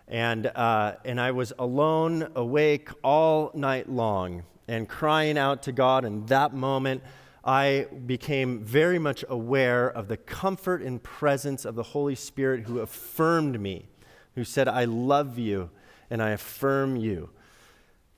And, 0.08 0.46
uh, 0.46 0.96
and 1.04 1.20
I 1.20 1.30
was 1.30 1.54
alone, 1.58 2.32
awake 2.34 2.90
all 3.02 3.50
night 3.54 3.88
long, 3.88 4.42
and 4.68 4.88
crying 4.88 5.38
out 5.38 5.62
to 5.64 5.72
God. 5.72 6.04
in 6.04 6.26
that 6.26 6.52
moment, 6.52 7.02
I 7.44 7.86
became 8.06 8.60
very 8.60 8.98
much 8.98 9.24
aware 9.28 9.88
of 9.88 10.08
the 10.08 10.16
comfort 10.16 10.82
and 10.82 11.02
presence 11.02 11.64
of 11.64 11.74
the 11.74 11.82
Holy 11.82 12.14
Spirit 12.14 12.64
who 12.64 12.80
affirmed 12.80 13.60
me, 13.60 13.86
who 14.34 14.44
said, 14.44 14.68
I 14.68 14.84
love 14.84 15.38
you 15.38 15.70
and 16.10 16.22
I 16.22 16.30
affirm 16.30 16.96
you. 16.96 17.30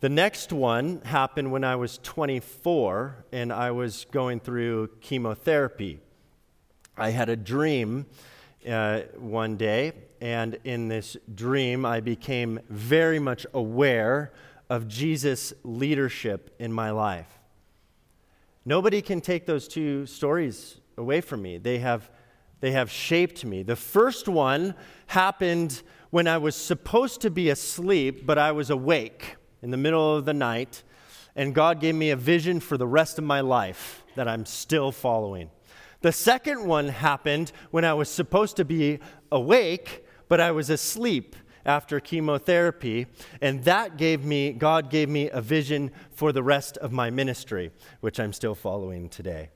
The 0.01 0.09
next 0.09 0.53
one 0.53 1.01
happened 1.05 1.53
when 1.53 1.63
I 1.63 1.77
was 1.77 1.99
24 1.99 3.27
and 3.31 3.53
I 3.53 3.71
was 3.71 4.07
going 4.11 4.41
through 4.41 4.89
chemotherapy. 5.01 6.01
I 6.97 7.11
had 7.11 7.29
a 7.29 7.37
dream 7.37 8.07
uh, 8.69 9.03
one 9.17 9.57
day, 9.57 9.93
and 10.21 10.59
in 10.65 10.89
this 10.89 11.17
dream, 11.35 11.85
I 11.85 12.01
became 12.01 12.61
very 12.69 13.19
much 13.19 13.47
aware 13.55 14.33
of 14.69 14.89
Jesus' 14.89 15.53
leadership 15.65 16.55
in 16.59 16.73
my 16.73 16.91
life. 16.91 17.39
Nobody 18.65 19.03
can 19.03 19.21
take 19.21 19.47
those 19.47 19.67
two 19.67 20.07
stories 20.07 20.81
away 20.97 21.21
from 21.21 21.43
me. 21.43 21.59
They 21.59 21.79
have, 21.79 22.11
they 22.61 22.71
have 22.71 22.91
shaped 22.91 23.45
me. 23.45 23.65
The 23.65 23.77
first 23.77 24.29
one 24.29 24.75
happened 25.09 25.83
when 26.11 26.29
I 26.29 26.39
was 26.39 26.55
supposed 26.55 27.21
to 27.23 27.31
be 27.31 27.51
asleep, 27.51 28.25
but 28.25 28.39
I 28.39 28.53
was 28.53 28.71
awake 28.71 29.37
in 29.63 29.71
the 29.73 29.77
middle 29.77 30.17
of 30.17 30.27
the 30.27 30.35
night, 30.35 30.85
and 31.35 31.55
God 31.55 31.81
gave 31.81 31.97
me 31.97 32.11
a 32.11 32.17
vision 32.17 32.61
for 32.61 32.77
the 32.77 32.87
rest 32.87 33.19
of 33.19 33.25
my 33.25 33.41
life 33.41 34.05
that 34.15 34.29
I'm 34.29 34.47
still 34.47 34.93
following. 34.93 35.51
The 36.03 36.13
second 36.13 36.65
one 36.67 36.89
happened 36.89 37.51
when 37.71 37.85
I 37.85 37.95
was 37.95 38.09
supposed 38.09 38.57
to 38.57 38.65
be 38.65 39.01
awake, 39.33 40.05
but 40.29 40.41
I 40.41 40.53
was 40.53 40.71
asleep 40.71 41.35
after 41.65 42.01
chemotherapy, 42.01 43.07
and 43.41 43.65
that 43.65 43.97
gave 43.97 44.25
me, 44.25 44.53
God 44.53 44.91
gave 44.91 45.09
me 45.09 45.31
a 45.31 45.41
vision 45.41 45.91
for 46.11 46.33
the 46.33 46.43
rest 46.43 46.77
of 46.79 46.93
my 46.93 47.11
ministry, 47.11 47.71
which 48.01 48.19
I'm 48.19 48.33
still 48.33 48.55
following 48.55 49.09
today. 49.09 49.51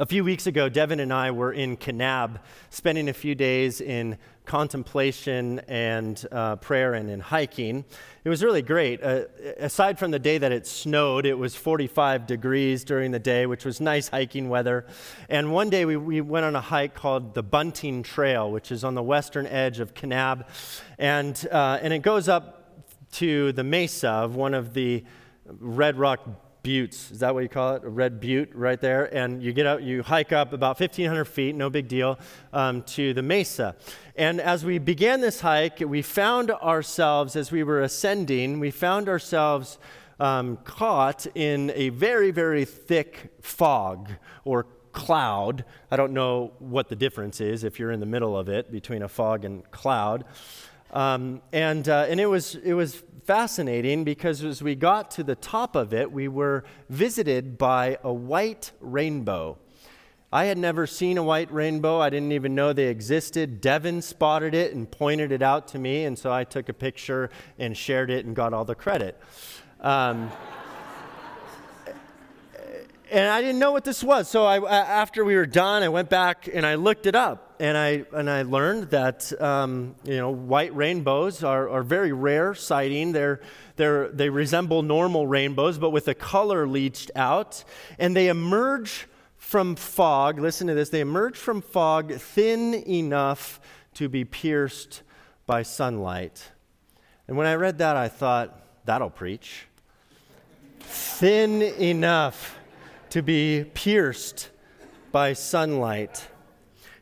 A 0.00 0.06
few 0.06 0.24
weeks 0.24 0.46
ago, 0.46 0.70
Devin 0.70 0.98
and 0.98 1.12
I 1.12 1.30
were 1.30 1.52
in 1.52 1.76
Kanab, 1.76 2.38
spending 2.70 3.10
a 3.10 3.12
few 3.12 3.34
days 3.34 3.82
in 3.82 4.16
contemplation 4.46 5.58
and 5.68 6.26
uh, 6.32 6.56
prayer 6.56 6.94
and 6.94 7.10
in 7.10 7.20
hiking. 7.20 7.84
It 8.24 8.30
was 8.30 8.42
really 8.42 8.62
great. 8.62 9.02
Uh, 9.02 9.24
aside 9.58 9.98
from 9.98 10.10
the 10.10 10.18
day 10.18 10.38
that 10.38 10.52
it 10.52 10.66
snowed, 10.66 11.26
it 11.26 11.34
was 11.34 11.54
45 11.54 12.26
degrees 12.26 12.82
during 12.82 13.10
the 13.10 13.18
day, 13.18 13.44
which 13.44 13.66
was 13.66 13.78
nice 13.78 14.08
hiking 14.08 14.48
weather. 14.48 14.86
And 15.28 15.52
one 15.52 15.68
day 15.68 15.84
we, 15.84 15.98
we 15.98 16.22
went 16.22 16.46
on 16.46 16.56
a 16.56 16.62
hike 16.62 16.94
called 16.94 17.34
the 17.34 17.42
Bunting 17.42 18.02
Trail, 18.02 18.50
which 18.50 18.72
is 18.72 18.84
on 18.84 18.94
the 18.94 19.02
western 19.02 19.46
edge 19.46 19.80
of 19.80 19.92
Kanab. 19.92 20.46
And, 20.98 21.46
uh, 21.52 21.78
and 21.82 21.92
it 21.92 22.00
goes 22.00 22.26
up 22.26 22.88
to 23.16 23.52
the 23.52 23.64
mesa 23.64 24.08
of 24.08 24.34
one 24.34 24.54
of 24.54 24.72
the 24.72 25.04
Red 25.44 25.98
Rock 25.98 26.26
buttes. 26.62 27.10
Is 27.10 27.20
that 27.20 27.34
what 27.34 27.42
you 27.42 27.48
call 27.48 27.74
it? 27.76 27.84
A 27.84 27.88
red 27.88 28.20
butte 28.20 28.54
right 28.54 28.80
there. 28.80 29.14
And 29.14 29.42
you 29.42 29.52
get 29.52 29.66
out, 29.66 29.82
you 29.82 30.02
hike 30.02 30.32
up 30.32 30.52
about 30.52 30.78
1,500 30.78 31.24
feet, 31.24 31.54
no 31.54 31.70
big 31.70 31.88
deal, 31.88 32.18
um, 32.52 32.82
to 32.82 33.14
the 33.14 33.22
mesa. 33.22 33.76
And 34.16 34.40
as 34.40 34.64
we 34.64 34.78
began 34.78 35.20
this 35.20 35.40
hike, 35.40 35.80
we 35.80 36.02
found 36.02 36.50
ourselves, 36.50 37.36
as 37.36 37.50
we 37.50 37.62
were 37.62 37.82
ascending, 37.82 38.60
we 38.60 38.70
found 38.70 39.08
ourselves 39.08 39.78
um, 40.18 40.58
caught 40.64 41.26
in 41.34 41.72
a 41.74 41.88
very, 41.88 42.30
very 42.30 42.64
thick 42.64 43.30
fog 43.40 44.10
or 44.44 44.66
cloud. 44.92 45.64
I 45.90 45.96
don't 45.96 46.12
know 46.12 46.52
what 46.58 46.88
the 46.88 46.96
difference 46.96 47.40
is 47.40 47.64
if 47.64 47.78
you're 47.78 47.92
in 47.92 48.00
the 48.00 48.06
middle 48.06 48.36
of 48.36 48.48
it 48.48 48.70
between 48.70 49.02
a 49.02 49.08
fog 49.08 49.44
and 49.44 49.68
cloud. 49.70 50.24
Um, 50.92 51.40
and, 51.52 51.88
uh, 51.88 52.06
and 52.08 52.20
it 52.20 52.26
was, 52.26 52.56
it 52.56 52.74
was 52.74 53.02
fascinating 53.30 54.02
because 54.02 54.42
as 54.42 54.60
we 54.60 54.74
got 54.74 55.08
to 55.08 55.22
the 55.22 55.36
top 55.36 55.76
of 55.76 55.94
it, 55.94 56.10
we 56.10 56.26
were 56.26 56.64
visited 56.88 57.56
by 57.56 57.96
a 58.02 58.12
white 58.12 58.72
rainbow. 58.80 59.56
I 60.32 60.46
had 60.46 60.58
never 60.58 60.84
seen 60.84 61.16
a 61.16 61.22
white 61.22 61.52
rainbow. 61.52 62.00
I 62.00 62.10
didn't 62.10 62.32
even 62.32 62.56
know 62.56 62.72
they 62.72 62.88
existed. 62.88 63.60
Devin 63.60 64.02
spotted 64.02 64.52
it 64.52 64.74
and 64.74 64.90
pointed 64.90 65.30
it 65.30 65.42
out 65.42 65.68
to 65.68 65.78
me, 65.78 66.06
and 66.06 66.18
so 66.18 66.32
I 66.32 66.42
took 66.42 66.68
a 66.68 66.72
picture 66.72 67.30
and 67.56 67.76
shared 67.76 68.10
it 68.10 68.26
and 68.26 68.34
got 68.34 68.52
all 68.52 68.64
the 68.64 68.74
credit. 68.74 69.16
Um, 69.80 70.32
and 73.12 73.28
I 73.28 73.40
didn't 73.42 73.60
know 73.60 73.70
what 73.70 73.84
this 73.84 74.02
was. 74.02 74.28
So 74.28 74.44
I, 74.44 74.58
after 74.68 75.24
we 75.24 75.36
were 75.36 75.46
done, 75.46 75.84
I 75.84 75.88
went 75.88 76.10
back 76.10 76.48
and 76.52 76.66
I 76.66 76.74
looked 76.74 77.06
it 77.06 77.14
up, 77.14 77.49
and 77.60 77.76
I 77.76 78.04
and 78.12 78.28
I 78.30 78.42
learned 78.42 78.90
that 78.90 79.38
um, 79.40 79.94
you 80.04 80.16
know 80.16 80.30
white 80.30 80.74
rainbows 80.74 81.44
are, 81.44 81.68
are 81.68 81.82
very 81.82 82.10
rare 82.10 82.54
sighting. 82.54 83.12
They're 83.12 83.40
they're 83.76 84.08
they 84.08 84.30
resemble 84.30 84.82
normal 84.82 85.26
rainbows, 85.26 85.78
but 85.78 85.90
with 85.90 86.06
the 86.06 86.14
color 86.14 86.66
leached 86.66 87.10
out, 87.14 87.62
and 87.98 88.16
they 88.16 88.28
emerge 88.28 89.06
from 89.36 89.76
fog. 89.76 90.40
Listen 90.40 90.66
to 90.68 90.74
this: 90.74 90.88
they 90.88 91.00
emerge 91.00 91.36
from 91.36 91.60
fog 91.60 92.14
thin 92.14 92.74
enough 92.74 93.60
to 93.94 94.08
be 94.08 94.24
pierced 94.24 95.02
by 95.46 95.62
sunlight. 95.62 96.50
And 97.28 97.36
when 97.36 97.46
I 97.46 97.54
read 97.56 97.78
that, 97.78 97.96
I 97.96 98.08
thought 98.08 98.58
that'll 98.86 99.10
preach. 99.10 99.66
Thin 100.80 101.60
enough 101.60 102.58
to 103.10 103.22
be 103.22 103.64
pierced 103.74 104.48
by 105.12 105.34
sunlight. 105.34 106.26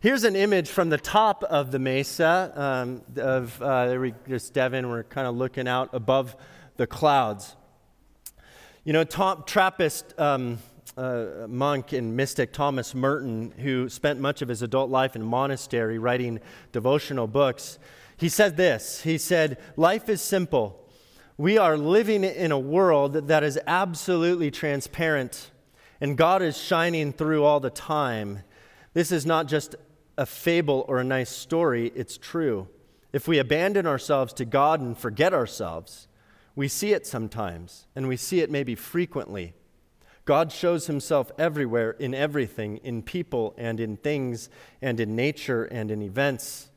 Here's 0.01 0.23
an 0.23 0.37
image 0.37 0.69
from 0.69 0.91
the 0.91 0.99
top 0.99 1.43
of 1.43 1.73
the 1.73 1.81
mesa 1.81 2.53
um, 2.55 3.03
of 3.17 3.61
uh, 3.61 3.87
there 3.89 4.01
we 4.01 4.15
just 4.29 4.55
Devin. 4.55 4.89
We're 4.89 5.03
kind 5.03 5.27
of 5.27 5.35
looking 5.35 5.67
out 5.67 5.91
above 5.93 6.37
the 6.77 6.87
clouds. 6.87 7.57
You 8.85 8.93
know, 8.93 9.03
Tom, 9.03 9.43
Trappist 9.45 10.17
um, 10.17 10.59
uh, 10.97 11.47
monk 11.49 11.93
and 11.93 12.17
mystic 12.17 12.53
Thomas 12.53 12.95
Merton, 12.95 13.53
who 13.59 13.89
spent 13.89 14.21
much 14.21 14.41
of 14.41 14.49
his 14.49 14.63
adult 14.63 14.89
life 14.89 15.17
in 15.17 15.23
monastery 15.25 15.99
writing 15.99 16.39
devotional 16.71 17.27
books, 17.27 17.81
he 18.17 18.29
said 18.29 18.57
this. 18.57 19.03
He 19.03 19.19
said, 19.19 19.59
"Life 19.77 20.09
is 20.09 20.23
simple. 20.23 20.81
We 21.37 21.59
are 21.59 21.77
living 21.77 22.23
in 22.23 22.53
a 22.53 22.59
world 22.59 23.15
that 23.27 23.43
is 23.43 23.59
absolutely 23.67 24.53
transparent." 24.53 25.51
and 26.01 26.17
God 26.17 26.43
is 26.43 26.57
shining 26.57 27.13
through 27.13 27.43
all 27.43 27.59
the 27.59 27.71
time. 27.71 28.45
This 28.95 29.13
is 29.13 29.27
not 29.27 29.47
just 29.47 29.75
a 30.19 30.27
fable 30.27 30.85
or 30.89 30.99
a 30.99 31.05
nice 31.05 31.31
story, 31.31 31.93
it's 31.95 32.19
true. 32.19 32.69
If 33.13 33.27
we 33.27 33.39
abandon 33.39 33.87
ourselves 33.87 34.33
to 34.35 34.45
God 34.45 34.81
and 34.81 34.99
forget 34.99 35.33
ourselves, 35.33 36.09
we 36.57 36.67
see 36.67 36.93
it 36.93 37.07
sometimes, 37.07 37.87
and 37.95 38.09
we 38.09 38.17
see 38.17 38.41
it 38.41 38.51
maybe 38.51 38.75
frequently. 38.75 39.55
God 40.25 40.53
shows 40.53 40.89
himself 40.89 41.31
everywhere, 41.39 41.93
in 41.93 42.15
everything, 42.15 42.79
in 42.79 43.03
people 43.03 43.55
and 43.57 43.79
in 43.81 43.97
things, 43.97 44.51
and 44.83 44.99
in 44.99 45.17
nature 45.17 45.65
and 45.65 45.91
in 45.91 46.03
events. 46.03 46.69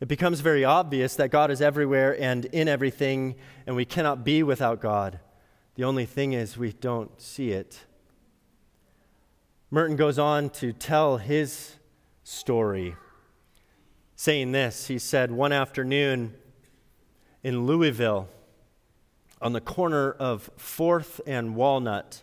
It 0.00 0.08
becomes 0.08 0.40
very 0.40 0.64
obvious 0.64 1.14
that 1.16 1.28
God 1.28 1.50
is 1.50 1.60
everywhere 1.60 2.20
and 2.20 2.46
in 2.46 2.66
everything, 2.66 3.36
and 3.66 3.76
we 3.76 3.84
cannot 3.84 4.24
be 4.24 4.42
without 4.42 4.80
God. 4.80 5.20
The 5.74 5.84
only 5.84 6.06
thing 6.06 6.32
is, 6.32 6.56
we 6.56 6.72
don't 6.72 7.20
see 7.20 7.50
it. 7.50 7.84
Merton 9.70 9.96
goes 9.96 10.18
on 10.18 10.48
to 10.50 10.72
tell 10.72 11.18
his 11.18 11.76
story, 12.30 12.96
saying 14.14 14.52
this. 14.52 14.86
He 14.86 14.98
said, 14.98 15.32
One 15.32 15.52
afternoon 15.52 16.34
in 17.42 17.66
Louisville, 17.66 18.28
on 19.42 19.52
the 19.52 19.60
corner 19.60 20.12
of 20.12 20.50
4th 20.58 21.20
and 21.26 21.56
Walnut, 21.56 22.22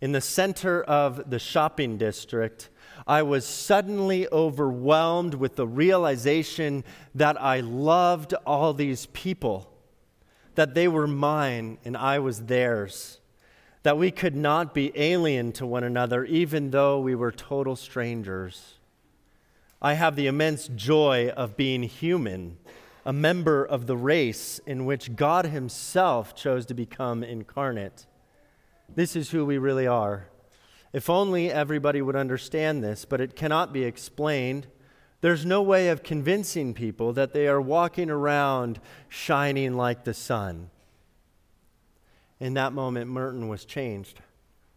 in 0.00 0.12
the 0.12 0.20
center 0.20 0.82
of 0.82 1.30
the 1.30 1.38
shopping 1.38 1.96
district, 1.96 2.68
I 3.06 3.22
was 3.22 3.46
suddenly 3.46 4.28
overwhelmed 4.28 5.34
with 5.34 5.56
the 5.56 5.66
realization 5.66 6.84
that 7.14 7.40
I 7.40 7.60
loved 7.60 8.34
all 8.46 8.74
these 8.74 9.06
people, 9.06 9.70
that 10.54 10.74
they 10.74 10.88
were 10.88 11.06
mine 11.06 11.78
and 11.84 11.96
I 11.96 12.18
was 12.18 12.42
theirs 12.44 13.20
that 13.84 13.98
we 13.98 14.10
could 14.10 14.34
not 14.34 14.72
be 14.72 14.90
alien 14.94 15.52
to 15.52 15.66
one 15.66 15.84
another 15.84 16.24
even 16.24 16.70
though 16.70 16.98
we 16.98 17.14
were 17.14 17.30
total 17.30 17.76
strangers. 17.76 18.78
I 19.84 19.92
have 19.92 20.16
the 20.16 20.28
immense 20.28 20.68
joy 20.68 21.28
of 21.36 21.58
being 21.58 21.82
human, 21.82 22.56
a 23.04 23.12
member 23.12 23.62
of 23.62 23.86
the 23.86 23.98
race 23.98 24.58
in 24.64 24.86
which 24.86 25.14
God 25.14 25.44
Himself 25.44 26.34
chose 26.34 26.64
to 26.66 26.74
become 26.74 27.22
incarnate. 27.22 28.06
This 28.88 29.14
is 29.14 29.32
who 29.32 29.44
we 29.44 29.58
really 29.58 29.86
are. 29.86 30.30
If 30.94 31.10
only 31.10 31.52
everybody 31.52 32.00
would 32.00 32.16
understand 32.16 32.82
this, 32.82 33.04
but 33.04 33.20
it 33.20 33.36
cannot 33.36 33.74
be 33.74 33.84
explained. 33.84 34.68
There's 35.20 35.44
no 35.44 35.60
way 35.60 35.90
of 35.90 36.02
convincing 36.02 36.72
people 36.72 37.12
that 37.12 37.34
they 37.34 37.46
are 37.46 37.60
walking 37.60 38.08
around 38.08 38.80
shining 39.10 39.74
like 39.74 40.04
the 40.04 40.14
sun. 40.14 40.70
In 42.40 42.54
that 42.54 42.72
moment, 42.72 43.10
Merton 43.10 43.48
was 43.48 43.66
changed. 43.66 44.22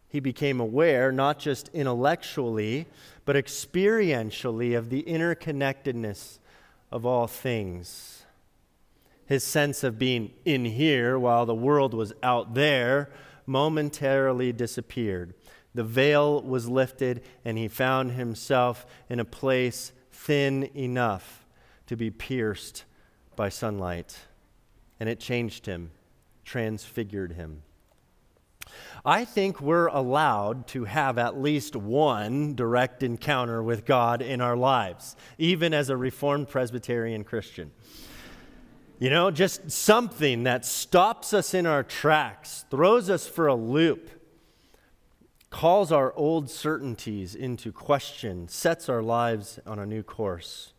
He 0.06 0.20
became 0.20 0.58
aware, 0.60 1.12
not 1.12 1.38
just 1.38 1.68
intellectually, 1.74 2.86
but 3.28 3.36
experientially, 3.36 4.74
of 4.74 4.88
the 4.88 5.02
interconnectedness 5.02 6.38
of 6.90 7.04
all 7.04 7.26
things. 7.26 8.24
His 9.26 9.44
sense 9.44 9.84
of 9.84 9.98
being 9.98 10.30
in 10.46 10.64
here 10.64 11.18
while 11.18 11.44
the 11.44 11.54
world 11.54 11.92
was 11.92 12.14
out 12.22 12.54
there 12.54 13.10
momentarily 13.44 14.50
disappeared. 14.54 15.34
The 15.74 15.84
veil 15.84 16.40
was 16.40 16.70
lifted, 16.70 17.22
and 17.44 17.58
he 17.58 17.68
found 17.68 18.12
himself 18.12 18.86
in 19.10 19.20
a 19.20 19.26
place 19.26 19.92
thin 20.10 20.70
enough 20.74 21.44
to 21.86 21.98
be 21.98 22.10
pierced 22.10 22.84
by 23.36 23.50
sunlight. 23.50 24.20
And 24.98 25.06
it 25.06 25.20
changed 25.20 25.66
him, 25.66 25.90
transfigured 26.46 27.32
him. 27.32 27.60
I 29.04 29.24
think 29.24 29.60
we're 29.60 29.86
allowed 29.86 30.66
to 30.68 30.84
have 30.84 31.18
at 31.18 31.40
least 31.40 31.76
one 31.76 32.54
direct 32.54 33.02
encounter 33.02 33.62
with 33.62 33.84
God 33.84 34.22
in 34.22 34.40
our 34.40 34.56
lives, 34.56 35.16
even 35.38 35.72
as 35.72 35.88
a 35.88 35.96
Reformed 35.96 36.48
Presbyterian 36.48 37.24
Christian. 37.24 37.70
You 38.98 39.10
know, 39.10 39.30
just 39.30 39.70
something 39.70 40.42
that 40.42 40.64
stops 40.64 41.32
us 41.32 41.54
in 41.54 41.66
our 41.66 41.84
tracks, 41.84 42.64
throws 42.70 43.08
us 43.08 43.28
for 43.28 43.46
a 43.46 43.54
loop, 43.54 44.10
calls 45.50 45.92
our 45.92 46.12
old 46.14 46.50
certainties 46.50 47.34
into 47.34 47.70
question, 47.70 48.48
sets 48.48 48.88
our 48.88 49.02
lives 49.02 49.60
on 49.66 49.78
a 49.78 49.86
new 49.86 50.02
course. 50.02 50.72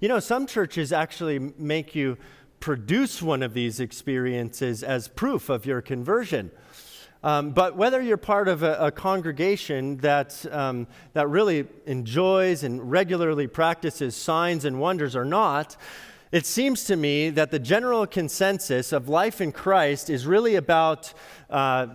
You 0.00 0.08
know, 0.08 0.18
some 0.18 0.46
churches 0.46 0.92
actually 0.92 1.38
make 1.38 1.94
you 1.94 2.18
produce 2.58 3.22
one 3.22 3.42
of 3.42 3.54
these 3.54 3.80
experiences 3.80 4.82
as 4.82 5.08
proof 5.08 5.48
of 5.48 5.64
your 5.64 5.80
conversion. 5.80 6.50
Um, 7.22 7.50
but 7.50 7.76
whether 7.76 8.00
you're 8.00 8.16
part 8.16 8.48
of 8.48 8.62
a, 8.62 8.74
a 8.86 8.90
congregation 8.90 9.98
that, 9.98 10.44
um, 10.50 10.86
that 11.12 11.28
really 11.28 11.66
enjoys 11.84 12.64
and 12.64 12.90
regularly 12.90 13.46
practices 13.46 14.16
signs 14.16 14.64
and 14.64 14.80
wonders 14.80 15.14
or 15.14 15.26
not, 15.26 15.76
it 16.32 16.46
seems 16.46 16.84
to 16.84 16.96
me 16.96 17.28
that 17.30 17.50
the 17.50 17.58
general 17.58 18.06
consensus 18.06 18.92
of 18.92 19.08
life 19.08 19.40
in 19.40 19.52
Christ 19.52 20.08
is 20.08 20.26
really 20.26 20.54
about 20.54 21.12
uh, 21.50 21.88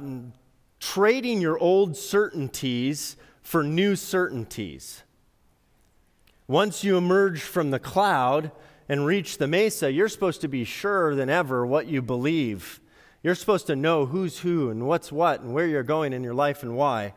trading 0.80 1.42
your 1.42 1.58
old 1.58 1.98
certainties 1.98 3.16
for 3.42 3.64
new 3.64 3.96
certainties. 3.96 5.04
Once 6.48 6.84
you 6.84 6.98
emerge 6.98 7.42
from 7.42 7.72
the 7.72 7.80
cloud 7.80 8.52
and 8.88 9.06
reach 9.06 9.40
the 9.40 9.48
mesa, 9.48 9.92
you're 9.92 10.10
supposed 10.10 10.42
to 10.42 10.48
be 10.48 10.64
surer 10.64 11.16
than 11.16 11.30
ever 11.30 11.66
what 11.66 11.88
you 11.88 12.04
believe 12.04 12.80
you're 13.26 13.34
supposed 13.34 13.66
to 13.66 13.76
know 13.76 14.06
who's 14.06 14.38
who 14.38 14.70
and 14.70 14.86
what's 14.86 15.12
what 15.12 15.42
and 15.42 15.52
where 15.52 15.66
you're 15.66 15.82
going 15.82 16.14
in 16.14 16.24
your 16.24 16.36
life 16.36 16.62
and 16.62 16.78
why. 16.78 17.12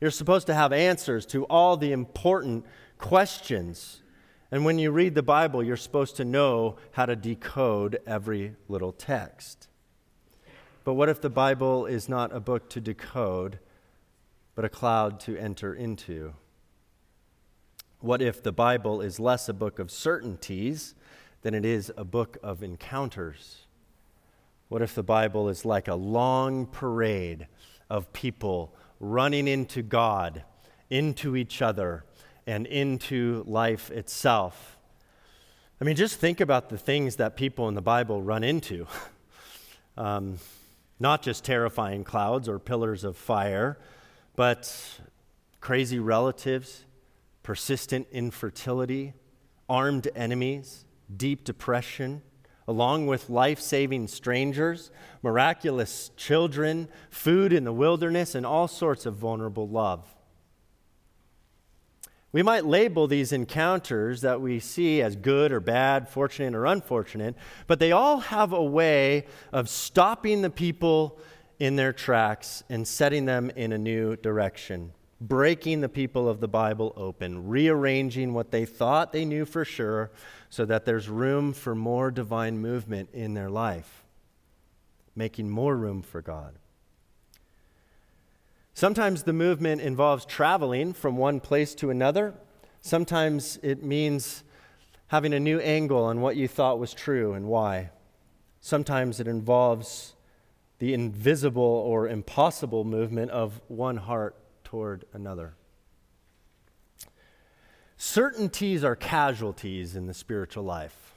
You're 0.00 0.10
supposed 0.10 0.48
to 0.48 0.54
have 0.54 0.72
answers 0.72 1.24
to 1.26 1.44
all 1.44 1.76
the 1.76 1.92
important 1.92 2.66
questions. 2.98 4.02
And 4.50 4.64
when 4.64 4.80
you 4.80 4.90
read 4.90 5.14
the 5.14 5.22
Bible, 5.22 5.62
you're 5.62 5.76
supposed 5.76 6.16
to 6.16 6.24
know 6.24 6.74
how 6.90 7.06
to 7.06 7.14
decode 7.14 8.00
every 8.04 8.56
little 8.66 8.90
text. 8.90 9.68
But 10.82 10.94
what 10.94 11.08
if 11.08 11.20
the 11.20 11.30
Bible 11.30 11.86
is 11.86 12.08
not 12.08 12.34
a 12.34 12.40
book 12.40 12.68
to 12.70 12.80
decode, 12.80 13.60
but 14.56 14.64
a 14.64 14.68
cloud 14.68 15.20
to 15.20 15.36
enter 15.36 15.72
into? 15.72 16.34
What 18.00 18.20
if 18.20 18.42
the 18.42 18.50
Bible 18.50 19.00
is 19.00 19.20
less 19.20 19.48
a 19.48 19.54
book 19.54 19.78
of 19.78 19.92
certainties 19.92 20.96
than 21.42 21.54
it 21.54 21.64
is 21.64 21.92
a 21.96 22.04
book 22.04 22.38
of 22.42 22.60
encounters? 22.64 23.63
What 24.74 24.82
if 24.82 24.96
the 24.96 25.04
Bible 25.04 25.48
is 25.50 25.64
like 25.64 25.86
a 25.86 25.94
long 25.94 26.66
parade 26.66 27.46
of 27.88 28.12
people 28.12 28.74
running 28.98 29.46
into 29.46 29.82
God, 29.82 30.42
into 30.90 31.36
each 31.36 31.62
other, 31.62 32.04
and 32.44 32.66
into 32.66 33.44
life 33.46 33.92
itself? 33.92 34.76
I 35.80 35.84
mean, 35.84 35.94
just 35.94 36.18
think 36.18 36.40
about 36.40 36.70
the 36.70 36.76
things 36.76 37.14
that 37.16 37.36
people 37.36 37.68
in 37.68 37.76
the 37.76 37.82
Bible 37.82 38.20
run 38.20 38.42
into. 38.42 38.88
um, 39.96 40.38
not 40.98 41.22
just 41.22 41.44
terrifying 41.44 42.02
clouds 42.02 42.48
or 42.48 42.58
pillars 42.58 43.04
of 43.04 43.16
fire, 43.16 43.78
but 44.34 44.98
crazy 45.60 46.00
relatives, 46.00 46.84
persistent 47.44 48.08
infertility, 48.10 49.14
armed 49.68 50.08
enemies, 50.16 50.84
deep 51.16 51.44
depression 51.44 52.22
along 52.66 53.06
with 53.06 53.28
life 53.28 53.60
saving 53.60 54.08
strangers, 54.08 54.90
miraculous 55.22 56.10
children, 56.16 56.88
food 57.10 57.52
in 57.52 57.64
the 57.64 57.72
wilderness, 57.72 58.34
and 58.34 58.46
all 58.46 58.68
sorts 58.68 59.06
of 59.06 59.14
vulnerable 59.14 59.68
love. 59.68 60.14
We 62.34 62.42
might 62.42 62.64
label 62.64 63.06
these 63.06 63.30
encounters 63.30 64.22
that 64.22 64.40
we 64.40 64.58
see 64.58 65.00
as 65.00 65.14
good 65.14 65.52
or 65.52 65.60
bad, 65.60 66.08
fortunate 66.08 66.56
or 66.56 66.66
unfortunate, 66.66 67.36
but 67.68 67.78
they 67.78 67.92
all 67.92 68.18
have 68.18 68.52
a 68.52 68.64
way 68.64 69.26
of 69.52 69.68
stopping 69.68 70.42
the 70.42 70.50
people 70.50 71.20
in 71.60 71.76
their 71.76 71.92
tracks 71.92 72.64
and 72.68 72.88
setting 72.88 73.26
them 73.26 73.50
in 73.50 73.72
a 73.72 73.78
new 73.78 74.16
direction, 74.16 74.92
breaking 75.20 75.80
the 75.80 75.88
people 75.88 76.28
of 76.28 76.40
the 76.40 76.48
Bible 76.48 76.92
open, 76.96 77.46
rearranging 77.46 78.34
what 78.34 78.50
they 78.50 78.64
thought 78.64 79.12
they 79.12 79.24
knew 79.24 79.44
for 79.44 79.64
sure 79.64 80.10
so 80.54 80.64
that 80.64 80.84
there's 80.84 81.08
room 81.08 81.52
for 81.52 81.74
more 81.74 82.12
divine 82.12 82.56
movement 82.56 83.08
in 83.12 83.34
their 83.34 83.50
life, 83.50 84.04
making 85.16 85.50
more 85.50 85.76
room 85.76 86.00
for 86.00 86.22
God. 86.22 86.54
Sometimes 88.72 89.24
the 89.24 89.32
movement 89.32 89.80
involves 89.80 90.24
traveling 90.24 90.92
from 90.92 91.16
one 91.16 91.40
place 91.40 91.74
to 91.74 91.90
another. 91.90 92.34
Sometimes 92.80 93.58
it 93.64 93.82
means 93.82 94.44
having 95.08 95.34
a 95.34 95.40
new 95.40 95.58
angle 95.58 96.04
on 96.04 96.20
what 96.20 96.36
you 96.36 96.46
thought 96.46 96.78
was 96.78 96.94
true 96.94 97.32
and 97.32 97.46
why. 97.46 97.90
Sometimes 98.60 99.18
it 99.18 99.26
involves 99.26 100.14
the 100.78 100.94
invisible 100.94 101.62
or 101.62 102.08
impossible 102.08 102.84
movement 102.84 103.32
of 103.32 103.60
one 103.66 103.96
heart 103.96 104.36
toward 104.62 105.04
another. 105.12 105.56
Certainties 108.06 108.84
are 108.84 108.94
casualties 108.94 109.96
in 109.96 110.06
the 110.06 110.12
spiritual 110.12 110.62
life, 110.62 111.14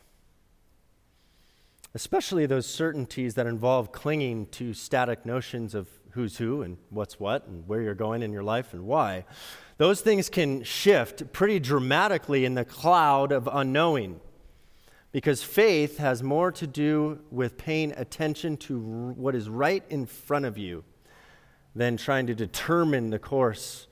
especially 1.93 2.45
those 2.45 2.65
certainties 2.65 3.35
that 3.35 3.45
involve 3.45 3.91
clinging 3.91 4.45
to 4.51 4.73
static 4.73 5.25
notions 5.25 5.75
of 5.75 5.89
who's 6.11 6.37
who 6.37 6.61
and 6.61 6.77
what's 6.89 7.19
what 7.19 7.45
and 7.45 7.67
where 7.67 7.81
you're 7.81 7.93
going 7.93 8.23
in 8.23 8.31
your 8.31 8.41
life 8.41 8.73
and 8.73 8.83
why. 8.85 9.25
Those 9.75 9.99
things 9.99 10.29
can 10.29 10.63
shift 10.63 11.33
pretty 11.33 11.59
dramatically 11.59 12.45
in 12.45 12.55
the 12.55 12.63
cloud 12.63 13.33
of 13.33 13.49
unknowing 13.51 14.21
because 15.11 15.43
faith 15.43 15.97
has 15.97 16.23
more 16.23 16.53
to 16.53 16.65
do 16.65 17.19
with 17.29 17.57
paying 17.57 17.91
attention 17.97 18.55
to 18.57 18.79
what 18.79 19.35
is 19.35 19.49
right 19.49 19.83
in 19.89 20.05
front 20.05 20.45
of 20.45 20.57
you 20.57 20.85
than 21.75 21.97
trying 21.97 22.27
to 22.27 22.33
determine 22.33 23.09
the 23.09 23.19
course 23.19 23.87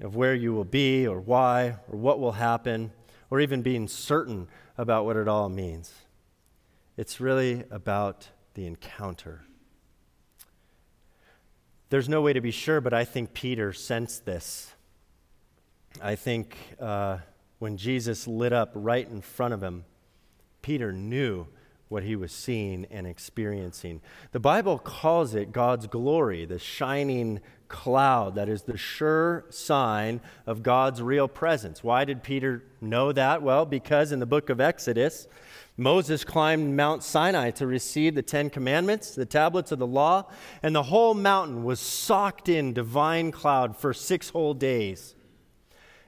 of 0.00 0.16
where 0.16 0.34
you 0.34 0.52
will 0.52 0.64
be 0.64 1.06
or 1.06 1.20
why 1.20 1.76
or 1.90 1.98
what 1.98 2.18
will 2.18 2.32
happen 2.32 2.92
or 3.30 3.40
even 3.40 3.62
being 3.62 3.86
certain 3.86 4.48
about 4.76 5.04
what 5.04 5.16
it 5.16 5.28
all 5.28 5.48
means. 5.48 5.92
It's 6.96 7.20
really 7.20 7.64
about 7.70 8.28
the 8.54 8.66
encounter. 8.66 9.42
There's 11.90 12.08
no 12.08 12.20
way 12.20 12.32
to 12.32 12.40
be 12.40 12.50
sure, 12.50 12.80
but 12.80 12.92
I 12.92 13.04
think 13.04 13.34
Peter 13.34 13.72
sensed 13.72 14.24
this. 14.24 14.72
I 16.00 16.14
think 16.14 16.56
uh, 16.80 17.18
when 17.58 17.76
Jesus 17.76 18.26
lit 18.26 18.52
up 18.52 18.70
right 18.74 19.08
in 19.08 19.20
front 19.20 19.54
of 19.54 19.62
him, 19.62 19.84
Peter 20.62 20.92
knew 20.92 21.46
what 21.90 22.04
he 22.04 22.14
was 22.16 22.30
seeing 22.30 22.86
and 22.90 23.06
experiencing. 23.06 24.00
The 24.30 24.40
Bible 24.40 24.78
calls 24.78 25.34
it 25.34 25.52
God's 25.52 25.88
glory, 25.88 26.46
the 26.46 26.58
shining 26.58 27.40
cloud 27.66 28.36
that 28.36 28.48
is 28.48 28.62
the 28.62 28.76
sure 28.76 29.44
sign 29.50 30.20
of 30.46 30.62
God's 30.62 31.02
real 31.02 31.26
presence. 31.26 31.82
Why 31.82 32.04
did 32.04 32.22
Peter 32.22 32.62
know 32.80 33.10
that? 33.12 33.42
Well, 33.42 33.66
because 33.66 34.12
in 34.12 34.20
the 34.20 34.26
book 34.26 34.50
of 34.50 34.60
Exodus, 34.60 35.26
Moses 35.76 36.24
climbed 36.24 36.76
Mount 36.76 37.02
Sinai 37.02 37.50
to 37.52 37.66
receive 37.66 38.14
the 38.14 38.22
Ten 38.22 38.50
Commandments, 38.50 39.14
the 39.14 39.26
tablets 39.26 39.72
of 39.72 39.80
the 39.80 39.86
law, 39.86 40.26
and 40.62 40.74
the 40.74 40.84
whole 40.84 41.14
mountain 41.14 41.64
was 41.64 41.80
socked 41.80 42.48
in 42.48 42.72
divine 42.72 43.32
cloud 43.32 43.76
for 43.76 43.92
six 43.92 44.30
whole 44.30 44.54
days. 44.54 45.16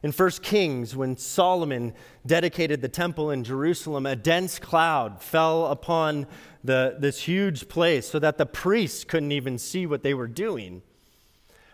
In 0.03 0.11
1 0.11 0.31
Kings, 0.43 0.97
when 0.97 1.17
Solomon 1.17 1.95
dedicated 2.27 2.83
the 2.83 2.89
temple 2.89 3.31
in 3.31 3.45
Jerusalem, 3.45 4.05
a 4.05 4.17
dense 4.17 4.59
cloud 4.59 5.23
fell 5.23 5.67
upon 5.67 6.27
the, 6.65 6.97
this 6.99 7.21
huge 7.21 7.69
place 7.69 8.09
so 8.09 8.19
that 8.19 8.37
the 8.37 8.47
priests 8.47 9.05
couldn't 9.05 9.31
even 9.31 9.59
see 9.59 9.87
what 9.87 10.03
they 10.03 10.13
were 10.13 10.27
doing. 10.27 10.83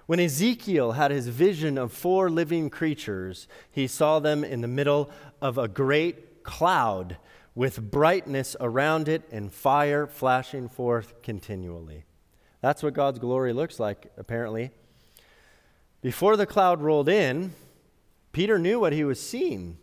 When 0.04 0.20
Ezekiel 0.20 0.92
had 0.92 1.10
his 1.10 1.28
vision 1.28 1.78
of 1.78 1.92
four 1.92 2.28
living 2.28 2.68
creatures, 2.68 3.48
he 3.70 3.86
saw 3.86 4.18
them 4.18 4.44
in 4.44 4.60
the 4.60 4.68
middle 4.68 5.10
of 5.40 5.56
a 5.56 5.68
great 5.68 6.44
cloud 6.44 7.16
with 7.54 7.90
brightness 7.90 8.56
around 8.60 9.08
it 9.08 9.22
and 9.32 9.52
fire 9.52 10.06
flashing 10.06 10.68
forth 10.68 11.22
continually. 11.22 12.04
That's 12.60 12.82
what 12.82 12.94
God's 12.94 13.18
glory 13.18 13.52
looks 13.52 13.80
like, 13.80 14.12
apparently. 14.16 14.70
Before 16.02 16.36
the 16.36 16.46
cloud 16.46 16.80
rolled 16.82 17.08
in, 17.08 17.52
Peter 18.38 18.56
knew 18.56 18.78
what 18.78 18.92
he 18.92 19.02
was 19.02 19.20
seeing. 19.20 19.76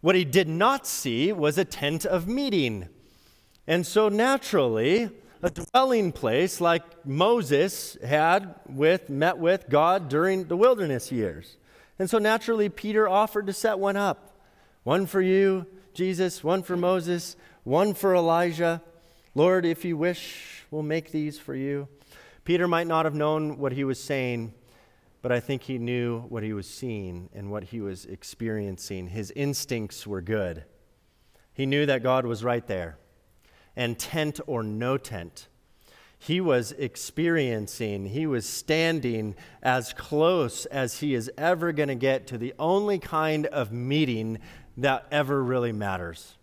What 0.00 0.14
he 0.14 0.24
did 0.24 0.46
not 0.46 0.86
see 0.86 1.32
was 1.32 1.58
a 1.58 1.64
tent 1.64 2.06
of 2.06 2.28
meeting. 2.28 2.88
And 3.66 3.84
so, 3.84 4.08
naturally, 4.08 5.10
a 5.42 5.50
dwelling 5.50 6.12
place 6.12 6.60
like 6.60 6.84
Moses 7.04 7.98
had 8.00 8.54
with, 8.68 9.10
met 9.10 9.38
with 9.38 9.68
God 9.68 10.08
during 10.08 10.44
the 10.44 10.56
wilderness 10.56 11.10
years. 11.10 11.56
And 11.98 12.08
so, 12.08 12.18
naturally, 12.18 12.68
Peter 12.68 13.08
offered 13.08 13.48
to 13.48 13.52
set 13.52 13.80
one 13.80 13.96
up 13.96 14.38
one 14.84 15.04
for 15.04 15.20
you, 15.20 15.66
Jesus, 15.94 16.44
one 16.44 16.62
for 16.62 16.76
Moses, 16.76 17.34
one 17.64 17.92
for 17.92 18.14
Elijah. 18.14 18.80
Lord, 19.34 19.66
if 19.66 19.84
you 19.84 19.96
wish, 19.96 20.64
we'll 20.70 20.84
make 20.84 21.10
these 21.10 21.40
for 21.40 21.56
you. 21.56 21.88
Peter 22.44 22.68
might 22.68 22.86
not 22.86 23.04
have 23.04 23.16
known 23.16 23.58
what 23.58 23.72
he 23.72 23.82
was 23.82 24.00
saying 24.00 24.54
but 25.26 25.34
I 25.34 25.40
think 25.40 25.64
he 25.64 25.76
knew 25.76 26.20
what 26.28 26.44
he 26.44 26.52
was 26.52 26.70
seeing 26.70 27.30
and 27.34 27.50
what 27.50 27.64
he 27.64 27.80
was 27.80 28.04
experiencing. 28.04 29.08
His 29.08 29.32
instincts 29.32 30.06
were 30.06 30.20
good. 30.20 30.62
He 31.52 31.66
knew 31.66 31.84
that 31.84 32.04
God 32.04 32.24
was 32.24 32.44
right 32.44 32.64
there. 32.64 32.96
And 33.74 33.98
tent 33.98 34.38
or 34.46 34.62
no 34.62 34.96
tent, 34.96 35.48
he 36.16 36.40
was 36.40 36.70
experiencing, 36.70 38.06
he 38.06 38.24
was 38.24 38.48
standing 38.48 39.34
as 39.64 39.92
close 39.92 40.64
as 40.66 41.00
he 41.00 41.12
is 41.12 41.28
ever 41.36 41.72
going 41.72 41.88
to 41.88 41.96
get 41.96 42.28
to 42.28 42.38
the 42.38 42.54
only 42.56 43.00
kind 43.00 43.46
of 43.46 43.72
meeting 43.72 44.38
that 44.76 45.08
ever 45.10 45.42
really 45.42 45.72
matters. 45.72 46.36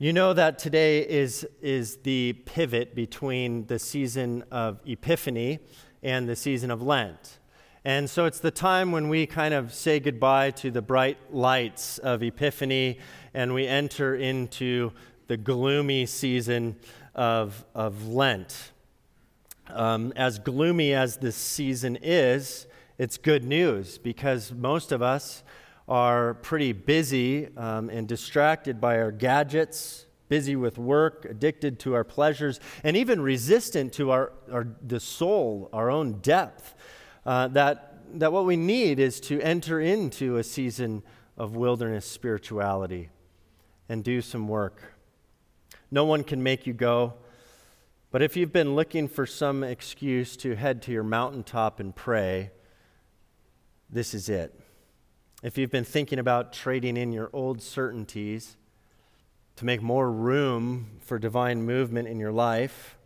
You 0.00 0.12
know 0.12 0.32
that 0.32 0.60
today 0.60 1.00
is, 1.00 1.44
is 1.60 1.96
the 1.96 2.34
pivot 2.46 2.94
between 2.94 3.66
the 3.66 3.80
season 3.80 4.44
of 4.52 4.78
Epiphany 4.86 5.58
and 6.02 6.28
the 6.28 6.36
season 6.36 6.70
of 6.70 6.82
Lent. 6.82 7.38
And 7.84 8.10
so 8.10 8.26
it's 8.26 8.40
the 8.40 8.50
time 8.50 8.92
when 8.92 9.08
we 9.08 9.26
kind 9.26 9.54
of 9.54 9.72
say 9.72 10.00
goodbye 10.00 10.50
to 10.52 10.70
the 10.70 10.82
bright 10.82 11.16
lights 11.30 11.98
of 11.98 12.22
Epiphany 12.22 12.98
and 13.32 13.54
we 13.54 13.66
enter 13.66 14.14
into 14.14 14.92
the 15.28 15.36
gloomy 15.36 16.06
season 16.06 16.76
of, 17.14 17.64
of 17.74 18.08
Lent. 18.08 18.72
Um, 19.68 20.12
as 20.16 20.38
gloomy 20.38 20.92
as 20.94 21.18
this 21.18 21.36
season 21.36 21.98
is, 22.02 22.66
it's 22.98 23.16
good 23.16 23.44
news 23.44 23.98
because 23.98 24.52
most 24.52 24.92
of 24.92 25.02
us 25.02 25.42
are 25.88 26.34
pretty 26.34 26.72
busy 26.72 27.48
um, 27.56 27.88
and 27.90 28.08
distracted 28.08 28.80
by 28.80 28.98
our 28.98 29.12
gadgets, 29.12 30.06
busy 30.28 30.56
with 30.56 30.78
work, 30.78 31.26
addicted 31.28 31.78
to 31.80 31.94
our 31.94 32.04
pleasures, 32.04 32.60
and 32.84 32.96
even 32.96 33.20
resistant 33.20 33.92
to 33.94 34.10
our, 34.10 34.32
our 34.50 34.68
the 34.82 35.00
soul, 35.00 35.68
our 35.72 35.90
own 35.90 36.20
depth. 36.20 36.74
Uh, 37.24 37.48
that, 37.48 37.98
that 38.18 38.32
what 38.32 38.44
we 38.44 38.56
need 38.56 38.98
is 38.98 39.20
to 39.20 39.40
enter 39.40 39.80
into 39.80 40.36
a 40.36 40.44
season 40.44 41.02
of 41.36 41.56
wilderness 41.56 42.06
spirituality 42.06 43.08
and 43.88 44.04
do 44.04 44.20
some 44.20 44.48
work. 44.48 44.94
No 45.90 46.04
one 46.04 46.24
can 46.24 46.42
make 46.42 46.66
you 46.66 46.72
go. 46.72 47.14
But 48.10 48.22
if 48.22 48.36
you've 48.36 48.52
been 48.52 48.74
looking 48.74 49.08
for 49.08 49.26
some 49.26 49.62
excuse 49.62 50.36
to 50.38 50.56
head 50.56 50.82
to 50.82 50.92
your 50.92 51.02
mountaintop 51.02 51.78
and 51.78 51.94
pray, 51.94 52.50
this 53.90 54.14
is 54.14 54.28
it. 54.28 54.58
If 55.42 55.56
you've 55.56 55.70
been 55.70 55.84
thinking 55.84 56.18
about 56.18 56.52
trading 56.52 56.96
in 56.96 57.12
your 57.12 57.30
old 57.32 57.62
certainties 57.62 58.56
to 59.58 59.64
make 59.64 59.82
more 59.82 60.08
room 60.08 60.86
for 61.00 61.18
divine 61.18 61.60
movement 61.64 62.06
in 62.06 62.20
your 62.20 62.30
life, 62.30 62.96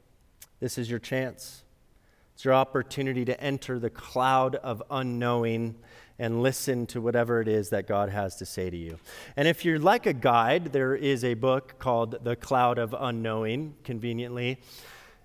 this 0.60 0.76
is 0.76 0.90
your 0.90 0.98
chance. 0.98 1.64
It's 2.34 2.44
your 2.44 2.52
opportunity 2.52 3.24
to 3.24 3.40
enter 3.40 3.78
the 3.78 3.88
cloud 3.88 4.56
of 4.56 4.82
unknowing 4.90 5.76
and 6.18 6.42
listen 6.42 6.84
to 6.88 7.00
whatever 7.00 7.40
it 7.40 7.48
is 7.48 7.70
that 7.70 7.86
God 7.88 8.10
has 8.10 8.36
to 8.36 8.44
say 8.44 8.68
to 8.68 8.76
you. 8.76 8.98
And 9.34 9.48
if 9.48 9.64
you're 9.64 9.78
like 9.78 10.04
a 10.04 10.12
guide, 10.12 10.74
there 10.74 10.94
is 10.94 11.24
a 11.24 11.32
book 11.32 11.78
called 11.78 12.22
The 12.22 12.36
Cloud 12.36 12.76
of 12.76 12.94
Unknowing, 12.98 13.74
conveniently. 13.82 14.60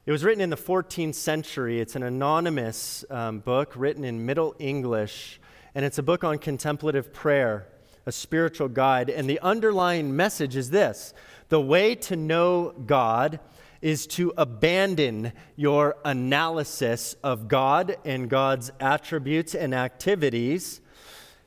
It 0.05 0.13
was 0.13 0.23
written 0.23 0.39
in 0.39 0.49
the 0.49 0.55
14th 0.55 1.15
century. 1.15 1.81
It's 1.81 1.97
an 1.97 2.03
anonymous 2.03 3.03
um, 3.09 3.39
book 3.39 3.73
written 3.75 4.05
in 4.05 4.25
Middle 4.25 4.55
English, 4.59 5.41
and 5.75 5.83
it's 5.83 5.97
a 5.97 6.03
book 6.03 6.23
on 6.23 6.37
contemplative 6.37 7.11
prayer 7.11 7.67
a 8.07 8.11
spiritual 8.11 8.69
guide. 8.69 9.09
And 9.09 9.29
the 9.29 9.39
underlying 9.41 10.15
message 10.15 10.55
is 10.55 10.71
this 10.71 11.13
the 11.49 11.61
way 11.61 11.93
to 11.93 12.15
know 12.15 12.73
God 12.85 13.39
is 13.81 14.07
to 14.07 14.33
abandon 14.37 15.33
your 15.55 15.97
analysis 16.03 17.15
of 17.23 17.47
God 17.47 17.97
and 18.05 18.29
God's 18.29 18.71
attributes 18.79 19.53
and 19.53 19.75
activities, 19.75 20.81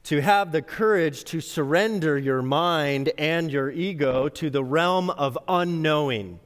to 0.04 0.20
have 0.20 0.52
the 0.52 0.62
courage 0.62 1.24
to 1.24 1.40
surrender 1.40 2.16
your 2.16 2.42
mind 2.42 3.10
and 3.18 3.50
your 3.50 3.70
ego 3.70 4.28
to 4.28 4.48
the 4.48 4.62
realm 4.62 5.10
of 5.10 5.36
unknowing. 5.48 6.40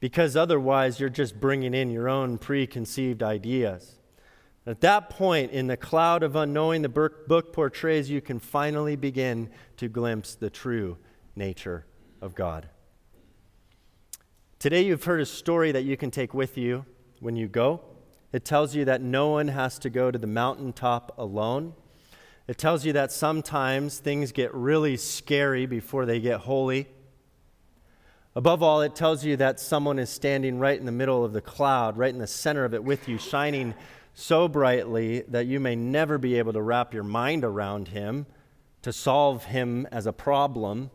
Because 0.00 0.36
otherwise, 0.36 1.00
you're 1.00 1.08
just 1.08 1.38
bringing 1.40 1.74
in 1.74 1.90
your 1.90 2.08
own 2.08 2.38
preconceived 2.38 3.22
ideas. 3.22 3.98
At 4.66 4.80
that 4.80 5.10
point, 5.10 5.52
in 5.52 5.66
the 5.66 5.76
cloud 5.76 6.22
of 6.22 6.36
unknowing 6.36 6.80
the 6.80 6.88
book 6.88 7.52
portrays, 7.52 8.08
you 8.08 8.22
can 8.22 8.38
finally 8.38 8.96
begin 8.96 9.50
to 9.76 9.88
glimpse 9.88 10.34
the 10.34 10.48
true 10.48 10.96
nature 11.36 11.84
of 12.22 12.34
God. 12.34 12.68
Today, 14.58 14.86
you've 14.86 15.04
heard 15.04 15.20
a 15.20 15.26
story 15.26 15.72
that 15.72 15.82
you 15.82 15.98
can 15.98 16.10
take 16.10 16.32
with 16.32 16.56
you 16.56 16.86
when 17.20 17.36
you 17.36 17.46
go. 17.46 17.82
It 18.32 18.46
tells 18.46 18.74
you 18.74 18.86
that 18.86 19.02
no 19.02 19.28
one 19.28 19.48
has 19.48 19.78
to 19.80 19.90
go 19.90 20.10
to 20.10 20.18
the 20.18 20.26
mountaintop 20.26 21.14
alone. 21.18 21.74
It 22.48 22.56
tells 22.56 22.86
you 22.86 22.94
that 22.94 23.12
sometimes 23.12 23.98
things 23.98 24.32
get 24.32 24.54
really 24.54 24.96
scary 24.96 25.66
before 25.66 26.06
they 26.06 26.20
get 26.20 26.40
holy. 26.40 26.88
Above 28.34 28.62
all, 28.62 28.80
it 28.80 28.96
tells 28.96 29.24
you 29.24 29.36
that 29.36 29.60
someone 29.60 29.98
is 29.98 30.08
standing 30.08 30.58
right 30.58 30.78
in 30.78 30.86
the 30.86 30.92
middle 30.92 31.22
of 31.22 31.34
the 31.34 31.40
cloud, 31.42 31.98
right 31.98 32.12
in 32.12 32.18
the 32.18 32.26
center 32.26 32.64
of 32.64 32.72
it 32.72 32.82
with 32.82 33.08
you, 33.08 33.18
shining 33.18 33.74
so 34.14 34.48
brightly 34.48 35.22
that 35.22 35.46
you 35.46 35.60
may 35.60 35.74
never 35.76 36.16
be 36.16 36.38
able 36.38 36.52
to 36.52 36.62
wrap 36.62 36.94
your 36.94 37.02
mind 37.02 37.44
around 37.44 37.88
him, 37.88 38.26
to 38.82 38.92
solve 38.92 39.46
him 39.46 39.86
as 39.90 40.06
a 40.06 40.12
problem, 40.12 40.90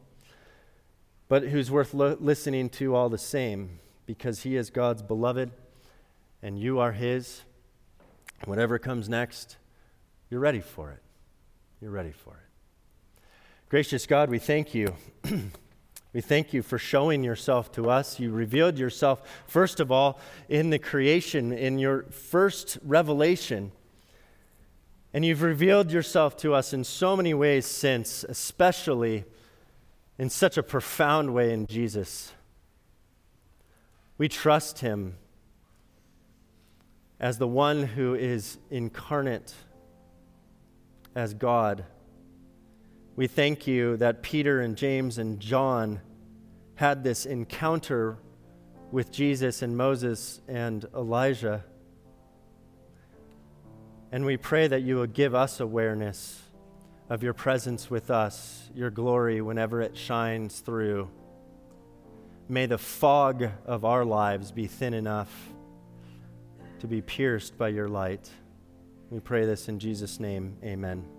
but 1.28 1.44
who's 1.44 1.70
worth 1.70 1.94
lo- 1.94 2.18
listening 2.20 2.70
to 2.70 2.96
all 2.96 3.10
the 3.10 3.18
same 3.18 3.80
because 4.06 4.42
he 4.44 4.56
is 4.56 4.70
God's 4.70 5.04
beloved 5.04 5.52
and 6.42 6.58
you 6.58 6.80
are 6.80 6.94
his. 6.94 7.44
Whatever 8.46 8.80
comes 8.80 9.10
next, 9.10 9.58
you're 10.30 10.40
ready 10.40 10.62
for 10.62 10.92
it. 10.92 11.02
You're 11.82 11.92
ready 11.92 12.12
for 12.12 12.32
it. 12.32 13.22
Gracious 13.70 14.06
God, 14.06 14.30
we 14.30 14.40
thank 14.40 14.74
you. 14.74 14.96
We 16.12 16.22
thank 16.22 16.54
you 16.54 16.64
for 16.64 16.80
showing 16.80 17.24
yourself 17.24 17.72
to 17.74 17.90
us. 17.90 18.20
You 18.20 18.32
revealed 18.32 18.80
yourself, 18.80 19.22
first 19.46 19.80
of 19.80 19.92
all, 19.92 20.20
in 20.48 20.72
the 20.72 20.80
creation, 20.80 21.52
in 21.52 21.78
your 21.78 22.04
first 22.04 22.80
revelation. 22.84 23.72
And 25.14 25.24
you've 25.24 25.44
revealed 25.44 25.92
yourself 25.92 26.36
to 26.38 26.54
us 26.54 26.74
in 26.74 26.84
so 26.84 27.16
many 27.16 27.34
ways 27.34 27.66
since, 27.66 28.24
especially 28.24 29.26
in 30.18 30.30
such 30.30 30.58
a 30.58 30.64
profound 30.64 31.34
way 31.34 31.54
in 31.54 31.68
Jesus. 31.68 32.32
We 34.18 34.28
trust 34.28 34.80
him 34.80 35.16
as 37.20 37.38
the 37.38 37.48
one 37.48 37.84
who 37.84 38.16
is 38.16 38.58
incarnate 38.72 39.54
as 41.16 41.34
God 41.34 41.86
We 43.20 43.28
thank 43.28 43.68
you 43.68 43.98
that 43.98 44.24
Peter 44.24 44.62
and 44.62 44.78
James 44.78 45.18
and 45.18 45.42
John 45.42 46.00
had 46.76 47.04
this 47.04 47.26
encounter 47.26 48.18
with 48.94 49.12
Jesus 49.12 49.62
and 49.62 49.76
Moses 49.76 50.40
and 50.48 50.86
Elijah. 50.96 51.66
And 54.14 54.24
we 54.24 54.38
pray 54.38 54.70
that 54.70 54.84
you 54.84 54.96
will 54.96 55.06
give 55.06 55.36
us 55.36 55.60
awareness 55.60 56.42
of 57.10 57.22
your 57.22 57.34
presence 57.34 57.90
with 57.90 58.10
us, 58.10 58.70
your 58.74 58.90
glory 58.90 59.42
whenever 59.42 59.82
it 59.82 59.98
shines 59.98 60.62
through. 60.62 61.10
May 62.48 62.68
the 62.68 62.78
fog 62.78 63.50
of 63.66 63.84
our 63.84 64.06
lives 64.06 64.54
be 64.54 64.68
thin 64.68 64.94
enough 64.94 65.50
to 66.80 66.88
be 66.88 67.02
pierced 67.02 67.58
by 67.58 67.68
your 67.68 67.90
light. 67.90 68.30
We 69.10 69.20
pray 69.20 69.46
this 69.46 69.68
in 69.68 69.78
Jesus' 69.78 70.22
name. 70.22 70.56
Amen. 70.64 71.19